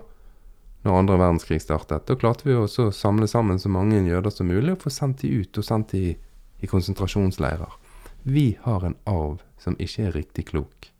når 0.82 0.98
andre 0.98 1.18
verdenskrig 1.18 1.60
startet. 1.62 2.06
Da 2.06 2.16
klarte 2.16 2.46
vi 2.48 2.56
også 2.56 2.88
å 2.88 2.94
samle 2.94 3.28
sammen 3.30 3.58
så 3.58 3.70
mange 3.72 4.00
jøder 4.06 4.32
som 4.34 4.48
mulig 4.50 4.76
og 4.76 4.84
få 4.84 4.92
sendt 4.94 5.24
de 5.24 5.32
ut 5.42 5.58
og 5.58 5.66
sendt 5.66 5.94
de 5.96 6.14
i 6.58 6.70
konsentrasjonsleirer. 6.70 7.74
Vi 8.22 8.58
har 8.62 8.84
en 8.84 8.96
arv 9.08 9.42
som 9.58 9.76
ikke 9.78 10.08
er 10.08 10.16
riktig 10.16 10.48
klok. 10.52 10.90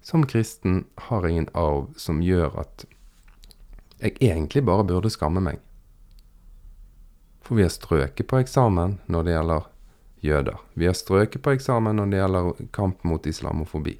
Som 0.00 0.26
kristen 0.28 0.84
har 1.08 1.26
jeg 1.26 1.42
en 1.42 1.52
arv 1.58 1.88
som 1.98 2.22
gjør 2.22 2.60
at 2.62 2.86
jeg 3.98 4.16
egentlig 4.20 4.62
bare 4.64 4.84
burde 4.86 5.10
skamme 5.10 5.42
meg. 5.42 5.60
For 7.42 7.58
vi 7.58 7.64
har 7.64 7.72
strøket 7.72 8.28
på 8.28 8.40
eksamen 8.42 8.98
når 9.06 9.26
det 9.26 9.34
gjelder 9.36 9.66
jøder. 10.26 10.58
Vi 10.74 10.88
har 10.88 10.96
strøket 10.98 11.42
på 11.42 11.54
eksamen 11.56 11.96
når 11.98 12.12
det 12.12 12.20
gjelder 12.20 12.66
kamp 12.76 13.04
mot 13.04 13.26
islamofobi. 13.26 13.96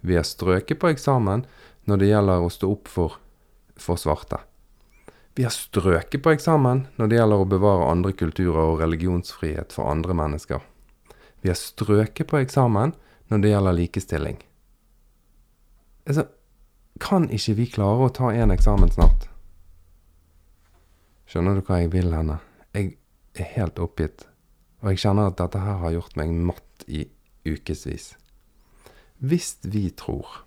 Vi 0.00 0.16
har 0.18 0.26
strøket 0.26 0.78
på 0.80 0.90
eksamen 0.92 1.44
når 1.88 2.02
det 2.02 2.10
gjelder 2.12 2.44
å 2.44 2.52
stå 2.52 2.70
opp 2.74 2.90
for 2.90 3.18
for 3.82 4.00
svarte. 4.00 4.40
Vi 5.38 5.44
har 5.46 5.54
strøket 5.54 6.22
på 6.24 6.32
eksamen 6.34 6.86
når 6.98 7.10
det 7.10 7.18
gjelder 7.20 7.42
å 7.44 7.50
bevare 7.52 7.90
andre 7.92 8.10
kulturer 8.16 8.72
og 8.72 8.80
religionsfrihet 8.82 9.74
for 9.76 9.86
andre 9.90 10.16
mennesker. 10.18 10.64
Vi 11.42 11.52
har 11.52 11.58
strøket 11.58 12.26
på 12.26 12.40
eksamen 12.40 12.96
når 13.30 13.42
det 13.44 13.52
gjelder 13.52 13.76
likestilling. 13.78 14.40
Altså, 16.08 16.24
kan 16.98 17.28
ikke 17.30 17.54
vi 17.60 17.68
klare 17.70 18.08
å 18.08 18.14
ta 18.14 18.32
en 18.34 18.50
eksamen 18.50 18.90
snart? 18.90 19.28
Skjønner 21.28 21.58
du 21.58 21.62
hva 21.68 21.82
jeg 21.82 21.92
vil 21.92 22.10
henne? 22.16 22.40
Jeg 22.74 22.96
er 23.38 23.52
helt 23.54 23.78
oppgitt, 23.78 24.24
og 24.80 24.90
jeg 24.90 25.04
kjenner 25.04 25.30
at 25.30 25.38
dette 25.38 25.60
her 25.62 25.78
har 25.84 25.94
gjort 25.94 26.16
meg 26.18 26.32
matt 26.50 26.86
i 26.88 27.04
ukevis. 27.46 28.14
Hvis 29.18 29.54
vi 29.62 29.90
tror 29.94 30.40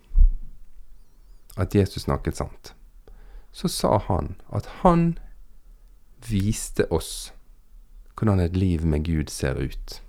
at 1.60 1.76
Jesus 1.76 2.08
snakket 2.08 2.40
sant, 2.40 2.74
så 3.52 3.70
sa 3.70 3.98
han 4.08 4.36
at 4.50 4.68
han 4.82 5.20
viste 6.30 6.88
oss 6.94 7.32
hvordan 8.16 8.40
et 8.40 8.58
liv 8.58 8.86
med 8.86 9.06
Gud 9.08 9.32
ser 9.34 9.58
ut. 9.58 10.02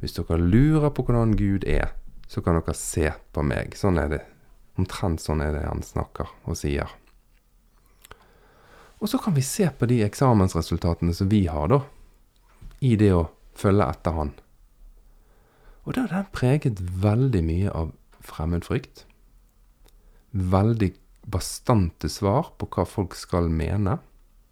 Hvis 0.00 0.16
dere 0.16 0.38
lurer 0.38 0.90
på 0.90 1.04
hvordan 1.06 1.36
Gud 1.38 1.66
er, 1.66 1.92
så 2.28 2.42
kan 2.42 2.58
dere 2.58 2.74
se 2.74 3.12
på 3.32 3.44
meg. 3.46 3.76
Sånn 3.78 3.98
er 4.02 4.10
det. 4.12 4.22
Omtrent 4.78 5.22
sånn 5.22 5.42
er 5.42 5.54
det 5.54 5.64
han 5.66 5.82
snakker 5.82 6.30
og 6.46 6.58
sier. 6.58 6.90
Og 8.98 9.10
så 9.10 9.18
kan 9.22 9.34
vi 9.34 9.42
se 9.46 9.68
på 9.70 9.86
de 9.90 10.00
eksamensresultatene 10.06 11.14
som 11.14 11.30
vi 11.30 11.46
har, 11.46 11.70
da. 11.70 11.80
I 12.82 12.96
det 12.98 13.12
å 13.14 13.28
følge 13.58 13.86
etter 13.86 14.14
han. 14.14 14.32
Og 15.86 15.94
da 15.94 16.04
har 16.04 16.12
den 16.12 16.32
preget 16.34 16.82
veldig 16.82 17.42
mye 17.46 17.74
av 17.74 17.92
fremmedfrykt. 18.26 19.04
Veldig 20.30 20.92
bastante 21.28 22.08
svar 22.08 22.52
på 22.58 22.68
hva 22.72 22.86
folk 22.88 23.16
skal 23.18 23.50
mene. 23.52 23.98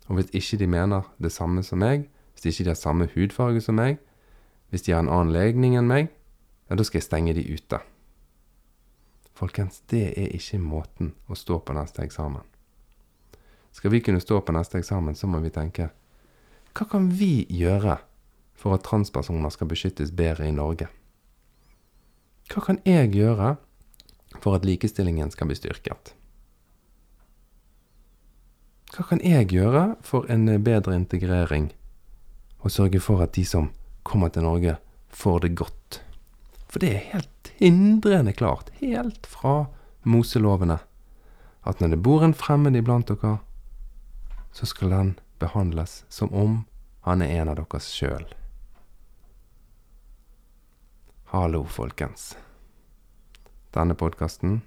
Og 0.06 0.18
hvis 0.18 0.32
ikke 0.36 0.60
de 0.62 0.68
mener 0.70 1.08
det 1.22 1.32
samme 1.34 1.64
som 1.66 1.80
meg, 1.82 2.06
hvis 2.34 2.50
ikke 2.50 2.66
de 2.66 2.72
har 2.74 2.78
samme 2.78 3.08
hudfarge 3.14 3.62
som 3.64 3.78
meg, 3.80 3.98
hvis 4.70 4.86
de 4.86 4.92
har 4.92 5.04
en 5.04 5.12
annen 5.12 5.32
legning 5.34 5.76
enn 5.78 5.88
meg, 5.88 6.10
ja, 6.68 6.76
da 6.76 6.84
skal 6.84 7.00
jeg 7.00 7.06
stenge 7.06 7.34
de 7.36 7.44
ute. 7.46 7.80
Folkens, 9.36 9.82
det 9.90 10.10
er 10.16 10.34
ikke 10.36 10.60
måten 10.60 11.14
å 11.28 11.36
stå 11.38 11.60
på 11.64 11.74
neste 11.76 12.04
eksamen. 12.04 12.44
Skal 13.76 13.92
vi 13.92 14.00
kunne 14.00 14.22
stå 14.24 14.40
på 14.40 14.54
neste 14.56 14.80
eksamen, 14.80 15.16
så 15.16 15.28
må 15.28 15.42
vi 15.44 15.52
tenke 15.52 15.90
hva 16.76 16.84
kan 16.90 17.08
vi 17.08 17.46
gjøre 17.48 17.98
for 18.56 18.76
at 18.76 18.84
transpersoner 18.84 19.52
skal 19.52 19.68
beskyttes 19.70 20.10
bedre 20.12 20.48
i 20.48 20.52
Norge? 20.52 20.90
Hva 22.52 22.62
kan 22.66 22.80
jeg 22.84 23.14
gjøre 23.16 23.54
for 24.42 24.58
at 24.58 24.66
likestillingen 24.68 25.32
skal 25.32 25.48
bli 25.48 25.56
styrket? 25.56 26.12
Hva 28.96 29.04
kan 29.10 29.20
jeg 29.20 29.50
gjøre 29.52 29.98
for 30.00 30.24
en 30.32 30.48
bedre 30.64 30.94
integrering, 30.96 31.66
og 32.64 32.72
sørge 32.72 32.96
for 33.04 33.20
at 33.20 33.34
de 33.36 33.42
som 33.44 33.68
kommer 34.08 34.32
til 34.32 34.46
Norge, 34.46 34.78
får 35.12 35.42
det 35.44 35.50
godt? 35.60 35.98
For 36.72 36.80
det 36.80 36.94
er 36.94 37.04
helt 37.10 37.52
hindrende 37.60 38.32
klart, 38.32 38.72
helt 38.80 39.28
fra 39.28 39.66
Moselovene, 40.08 40.78
at 41.68 41.84
når 41.84 41.92
det 41.92 42.00
bor 42.08 42.24
en 42.24 42.32
fremmed 42.32 42.80
iblant 42.80 43.12
dere, 43.12 43.36
så 44.56 44.64
skal 44.64 44.94
den 44.96 45.14
behandles 45.44 46.06
som 46.08 46.32
om 46.32 46.62
han 47.04 47.20
er 47.20 47.36
en 47.36 47.52
av 47.52 47.60
deres 47.60 47.92
sjøl. 47.92 48.24
Hallo, 51.36 51.66
folkens. 51.68 52.30
Denne 53.76 53.92
podkasten 53.92 54.62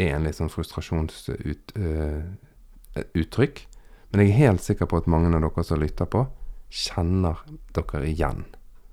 er 0.00 0.14
en 0.14 0.24
litt 0.24 0.40
sånn 0.40 0.48
frustrasjonsut... 0.48 1.76
Uh, 1.76 2.48
uttrykk. 2.96 3.66
Men 4.10 4.24
jeg 4.24 4.32
er 4.32 4.40
helt 4.50 4.64
sikker 4.64 4.88
på 4.90 5.00
at 5.00 5.10
mange 5.10 5.30
av 5.30 5.44
dere 5.44 5.64
som 5.66 5.80
lytter 5.80 6.08
på, 6.10 6.24
kjenner 6.70 7.42
dere 7.76 8.02
igjen. 8.08 8.44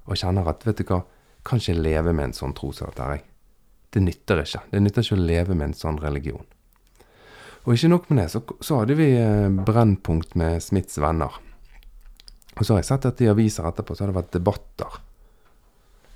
Og 0.07 0.19
kjenner 0.19 0.49
at 0.49 0.65
vet 0.67 0.81
du 0.81 0.91
hva, 0.91 1.01
kan 1.47 1.62
ikke 1.62 1.79
leve 1.79 2.13
med 2.13 2.29
en 2.29 2.36
sånn 2.36 2.53
tro 2.57 2.73
som 2.75 2.91
dette 2.91 3.07
her. 3.07 3.23
Det 3.93 4.03
nytter 4.03 4.43
ikke. 4.43 4.62
Det 4.71 4.81
nytter 4.83 5.05
ikke 5.05 5.17
å 5.17 5.27
leve 5.29 5.55
med 5.55 5.69
en 5.69 5.77
sånn 5.77 5.99
religion. 6.03 6.45
Og 7.63 7.75
ikke 7.75 7.91
nok 7.91 8.10
med 8.10 8.21
det, 8.21 8.29
så, 8.31 8.41
så 8.63 8.81
hadde 8.81 8.95
vi 8.99 9.10
eh, 9.19 9.47
Brennpunkt 9.67 10.36
med 10.39 10.62
Smiths 10.63 10.99
venner. 11.03 11.39
Og 12.57 12.65
så 12.65 12.73
har 12.73 12.81
jeg 12.81 12.89
sett 12.89 13.07
at 13.10 13.23
i 13.23 13.29
aviser 13.31 13.67
etterpå 13.69 13.95
så 13.95 14.05
har 14.05 14.12
det 14.12 14.19
vært 14.19 14.36
debatter 14.38 15.01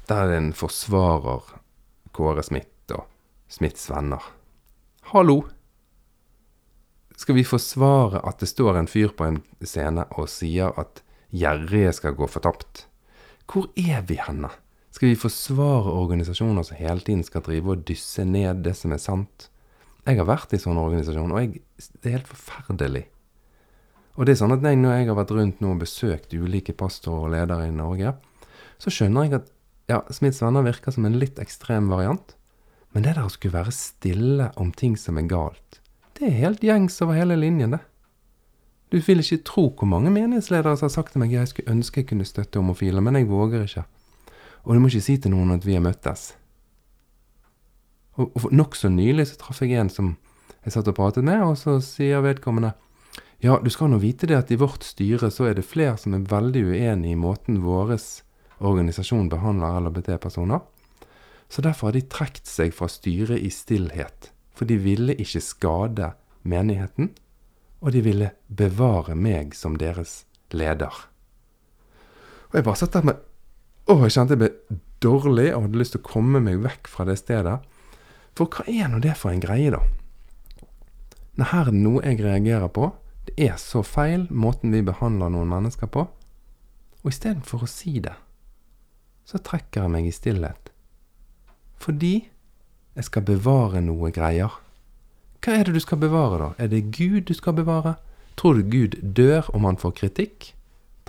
der 0.10 0.34
en 0.36 0.52
forsvarer 0.58 1.54
Kåre 2.16 2.44
Smith 2.44 2.96
og 2.96 3.06
Smiths 3.52 3.88
venner. 3.92 4.24
Hallo! 5.14 5.42
Skal 7.22 7.38
vi 7.38 7.46
forsvare 7.46 8.24
at 8.26 8.42
det 8.42 8.50
står 8.50 8.80
en 8.80 8.90
fyr 8.90 9.14
på 9.14 9.28
en 9.28 9.40
scene 9.62 10.08
og 10.18 10.30
sier 10.32 10.74
at 10.82 11.04
gjerrige 11.30 11.94
skal 12.00 12.18
gå 12.18 12.28
fortapt? 12.30 12.88
Hvor 13.46 13.68
er 13.78 14.02
vi 14.08 14.18
henne? 14.18 14.50
Skal 14.92 15.12
vi 15.12 15.20
forsvare 15.20 15.94
organisasjoner 16.02 16.66
som 16.68 16.80
hele 16.80 17.04
tiden 17.06 17.24
skal 17.24 17.44
drive 17.46 17.76
og 17.76 17.84
dysse 17.88 18.26
ned 18.28 18.64
det 18.66 18.74
som 18.80 18.96
er 18.96 19.02
sant? 19.04 19.48
Jeg 20.08 20.18
har 20.18 20.28
vært 20.28 20.56
i 20.56 20.60
sånne 20.60 20.82
organisasjoner, 20.82 21.36
og 21.36 21.44
jeg, 21.44 21.62
det 22.02 22.10
er 22.10 22.18
helt 22.18 22.32
forferdelig. 22.32 23.04
Og 24.18 24.26
det 24.26 24.34
er 24.34 24.42
sånn 24.42 24.56
at 24.56 24.66
når 24.66 24.96
jeg 24.98 25.10
har 25.12 25.20
vært 25.20 25.34
rundt 25.36 25.62
nå 25.62 25.76
og 25.76 25.84
besøkt 25.84 26.34
ulike 26.34 26.74
pastorer 26.78 27.28
og 27.28 27.36
ledere 27.36 27.70
i 27.70 27.76
Norge, 27.76 28.16
så 28.82 28.92
skjønner 28.92 29.28
jeg 29.28 29.38
at 29.38 29.52
ja, 29.92 30.02
Smiths 30.10 30.42
venner 30.42 30.66
virker 30.66 30.96
som 30.96 31.06
en 31.06 31.20
litt 31.22 31.40
ekstrem 31.44 31.92
variant. 31.92 32.34
Men 32.92 33.06
det 33.06 33.14
der 33.16 33.28
å 33.28 33.32
skulle 33.32 33.60
være 33.60 33.76
stille 33.76 34.50
om 34.60 34.74
ting 34.76 34.98
som 35.00 35.20
er 35.22 35.30
galt, 35.30 35.81
det 36.22 36.30
er 36.30 36.38
helt 36.38 36.62
gjengs 36.62 37.00
over 37.02 37.18
hele 37.18 37.36
linjen, 37.40 37.74
det. 37.74 37.82
Du 38.92 39.00
vil 39.00 39.24
ikke 39.24 39.44
tro 39.48 39.64
hvor 39.72 39.88
mange 39.88 40.12
menighetsledere 40.12 40.76
som 40.78 40.90
har 40.90 40.94
sagt 40.94 41.14
til 41.16 41.24
meg 41.24 41.32
jeg 41.34 41.48
skulle 41.48 41.72
ønske 41.72 42.04
jeg 42.04 42.10
kunne 42.12 42.28
støtte 42.28 42.60
homofile, 42.60 43.02
men 43.02 43.18
jeg 43.18 43.30
våger 43.30 43.64
ikke. 43.66 43.86
Og 44.64 44.76
du 44.76 44.82
må 44.84 44.92
ikke 44.92 45.06
si 45.06 45.16
til 45.18 45.34
noen 45.34 45.56
at 45.56 45.66
vi 45.66 45.78
har 45.78 45.84
møttes. 45.84 46.34
Og, 48.20 48.30
og 48.36 48.52
Nokså 48.54 48.92
nylig 48.92 49.30
så 49.30 49.40
traff 49.40 49.64
jeg 49.64 49.80
en 49.80 49.90
som 49.90 50.12
jeg 50.62 50.76
satt 50.76 50.92
og 50.92 50.98
pratet 51.00 51.26
med, 51.26 51.42
og 51.42 51.56
så 51.58 51.80
sier 51.82 52.22
vedkommende 52.22 52.76
ja, 53.42 53.56
du 53.58 53.72
skal 53.74 53.90
nå 53.90 53.98
vite 53.98 54.28
det 54.30 54.38
at 54.38 54.52
i 54.54 54.60
vårt 54.62 54.84
styre 54.86 55.32
så 55.34 55.48
er 55.50 55.56
det 55.58 55.66
flere 55.66 55.96
som 55.98 56.14
er 56.14 56.28
veldig 56.30 56.62
uenig 56.70 57.16
i 57.16 57.18
måten 57.18 57.64
vår 57.64 57.96
organisasjon 58.62 59.32
behandler 59.32 59.80
LHBT-personer. 59.82 60.62
Så 61.50 61.64
derfor 61.66 61.90
har 61.90 61.98
de 61.98 62.04
trukket 62.06 62.46
seg 62.46 62.76
fra 62.78 62.86
styret 62.92 63.42
i 63.42 63.50
stillhet. 63.50 64.30
For 64.58 64.68
de 64.70 64.78
ville 64.82 65.16
ikke 65.16 65.42
skade 65.44 66.12
menigheten, 66.44 67.12
og 67.82 67.96
de 67.96 68.04
ville 68.06 68.32
bevare 68.48 69.16
meg 69.18 69.56
som 69.58 69.78
deres 69.80 70.24
leder. 70.54 70.94
Og 72.52 72.60
jeg 72.60 72.68
bare 72.68 72.80
satt 72.80 72.96
der 72.98 73.08
med 73.08 73.28
Å, 73.90 73.96
jeg 74.06 74.14
kjente 74.14 74.36
jeg 74.36 74.42
ble 74.44 74.80
dårlig 75.02 75.48
og 75.56 75.66
hadde 75.66 75.80
lyst 75.82 75.96
til 75.96 76.04
å 76.04 76.10
komme 76.12 76.40
meg 76.44 76.60
vekk 76.62 76.90
fra 76.92 77.06
det 77.08 77.18
stedet. 77.20 77.58
For 78.38 78.48
hva 78.48 78.64
er 78.70 78.92
nå 78.92 79.00
det 79.04 79.16
for 79.20 79.34
en 79.34 79.42
greie, 79.42 79.72
da? 79.74 79.82
Når 81.40 81.50
her 81.50 81.66
er 81.66 81.72
det 81.72 81.82
noe 81.82 82.04
jeg 82.06 82.22
reagerer 82.22 82.70
på. 82.72 82.92
Det 83.26 83.34
er 83.50 83.58
så 83.62 83.82
feil 83.86 84.28
måten 84.30 84.74
vi 84.74 84.84
behandler 84.86 85.32
noen 85.34 85.50
mennesker 85.50 85.90
på. 85.92 86.06
Og 87.02 87.10
istedenfor 87.10 87.66
å 87.66 87.70
si 87.70 87.98
det, 88.04 88.14
så 89.26 89.42
trekker 89.42 89.86
jeg 89.86 89.94
meg 89.94 90.08
i 90.08 90.14
stillhet. 90.14 90.72
Fordi 91.82 92.14
jeg 92.98 93.08
skal 93.08 93.26
bevare 93.28 93.82
noe 93.84 94.12
greier. 94.14 94.54
Hva 95.42 95.58
er 95.58 95.66
det 95.66 95.76
du 95.78 95.82
skal 95.84 96.02
bevare, 96.02 96.38
da? 96.38 96.50
Er 96.62 96.72
det 96.72 96.92
Gud 96.94 97.26
du 97.30 97.34
skal 97.34 97.56
bevare? 97.58 97.96
Tror 98.40 98.60
du 98.60 98.68
Gud 98.68 98.98
dør 99.02 99.48
om 99.56 99.66
han 99.66 99.80
får 99.80 99.96
kritikk? 99.98 100.52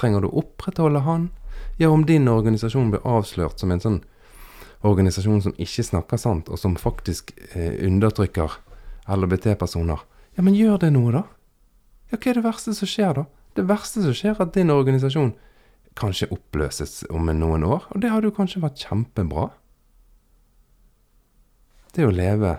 Trenger 0.01 0.23
du 0.23 0.31
å 0.31 0.43
opprettholde 0.45 1.03
han? 1.05 1.29
Ja, 1.79 1.91
om 1.91 2.07
din 2.09 2.31
organisasjon 2.31 2.91
blir 2.93 3.05
avslørt 3.07 3.61
som 3.61 3.73
en 3.75 3.83
sånn 3.83 4.01
organisasjon 4.83 5.43
som 5.45 5.55
ikke 5.63 5.85
snakker 5.87 6.19
sant, 6.19 6.49
og 6.51 6.59
som 6.59 6.75
faktisk 6.79 7.31
eh, 7.53 7.77
undertrykker 7.87 8.57
LHBT-personer, 9.07 10.01
ja, 10.33 10.43
men 10.43 10.57
gjør 10.57 10.79
det 10.81 10.93
noe, 10.95 11.13
da? 11.13 11.23
Ja, 12.11 12.17
hva 12.17 12.31
er 12.31 12.39
det 12.39 12.45
verste 12.47 12.73
som 12.77 12.89
skjer, 12.89 13.19
da? 13.21 13.25
Det 13.57 13.67
verste 13.69 14.01
som 14.05 14.15
skjer, 14.17 14.33
er 14.33 14.47
at 14.47 14.55
din 14.57 14.73
organisasjon 14.73 15.35
kanskje 15.99 16.31
oppløses 16.33 17.03
om 17.13 17.29
noen 17.37 17.67
år, 17.69 17.85
og 17.93 18.01
det 18.01 18.13
hadde 18.13 18.31
jo 18.31 18.37
kanskje 18.37 18.63
vært 18.63 18.81
kjempebra. 18.81 19.51
Det 21.93 22.07
å 22.09 22.13
leve 22.13 22.55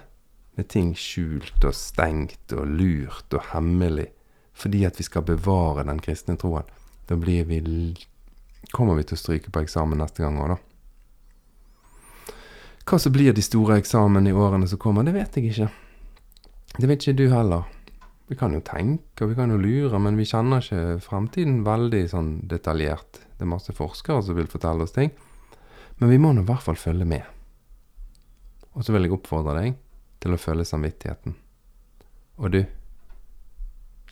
med 0.54 0.68
ting 0.70 0.92
skjult 0.94 1.64
og 1.66 1.74
stengt 1.74 2.54
og 2.54 2.70
lurt 2.70 3.34
og 3.34 3.50
hemmelig 3.54 4.12
fordi 4.54 4.84
at 4.86 5.00
vi 5.00 5.06
skal 5.08 5.26
bevare 5.26 5.86
den 5.88 5.98
kristne 6.04 6.36
troen, 6.38 6.68
da 7.10 7.18
blir 7.18 7.48
vi 7.50 7.58
kommer 8.70 8.94
vi 9.00 9.08
til 9.10 9.18
å 9.18 9.22
stryke 9.24 9.50
på 9.50 9.64
eksamen 9.66 9.98
neste 9.98 10.22
gang 10.22 10.38
òg, 10.38 10.54
da. 10.54 10.60
Hva 12.84 13.00
som 13.00 13.16
blir 13.16 13.34
de 13.34 13.42
store 13.42 13.80
eksamene 13.82 14.30
i 14.30 14.38
årene 14.38 14.70
som 14.70 14.78
kommer, 14.78 15.08
det 15.08 15.16
vet 15.16 15.40
jeg 15.40 15.50
ikke. 15.50 15.70
Det 16.78 16.90
vet 16.90 17.02
ikke 17.02 17.18
du 17.18 17.26
heller. 17.34 17.66
Vi 18.30 18.38
kan 18.38 18.54
jo 18.54 18.62
tenke 18.66 19.26
og 19.26 19.34
vi 19.34 19.38
kan 19.40 19.50
jo 19.50 19.58
lure, 19.58 19.98
men 19.98 20.20
vi 20.20 20.30
kjenner 20.30 20.62
ikke 20.62 21.00
fremtiden 21.02 21.64
veldig 21.66 22.04
sånn 22.14 22.34
detaljert. 22.52 23.24
Det 23.34 23.48
er 23.48 23.56
masse 23.56 23.74
forskere 23.74 24.22
som 24.26 24.38
vil 24.38 24.52
fortelle 24.52 24.86
oss 24.86 24.94
ting. 24.96 25.10
Men 25.98 26.14
vi 26.14 26.22
må 26.22 26.34
nå 26.34 26.46
i 26.46 26.50
hvert 26.50 26.66
fall 26.66 26.78
følge 26.80 27.08
med. 27.08 27.33
Og 28.74 28.86
så 28.86 28.94
vil 28.96 29.06
jeg 29.06 29.16
oppfordre 29.16 29.56
deg 29.60 29.78
til 30.24 30.34
å 30.34 30.40
føle 30.42 30.66
samvittigheten. 30.66 31.36
Og 32.42 32.54
du, 32.56 32.62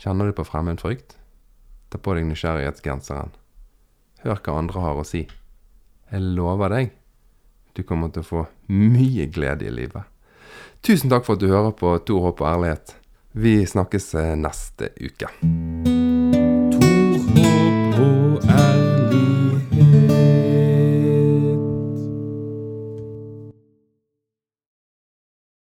kjenner 0.02 0.30
du 0.30 0.38
på 0.38 0.46
fremmed 0.46 0.82
frykt? 0.82 1.18
Ta 1.92 2.00
på 2.00 2.16
deg 2.16 2.28
nysgjerrighetsgenseren. 2.30 3.34
Hør 4.22 4.42
hva 4.46 4.58
andre 4.62 4.84
har 4.86 5.02
å 5.02 5.08
si. 5.08 5.26
Jeg 6.12 6.34
lover 6.38 6.74
deg, 6.76 6.92
du 7.74 7.84
kommer 7.88 8.12
til 8.12 8.26
å 8.26 8.28
få 8.28 8.44
mye 8.72 9.28
glede 9.32 9.68
i 9.68 9.74
livet. 9.74 10.04
Tusen 10.82 11.14
takk 11.14 11.26
for 11.28 11.38
at 11.38 11.44
du 11.44 11.50
hører 11.52 11.74
på 11.78 11.94
Tor 12.06 12.28
håp 12.28 12.44
og 12.44 12.52
ærlighet. 12.52 12.96
Vi 13.32 13.62
snakkes 13.70 14.14
eh, 14.20 14.36
neste 14.36 14.92
uke. 15.00 15.32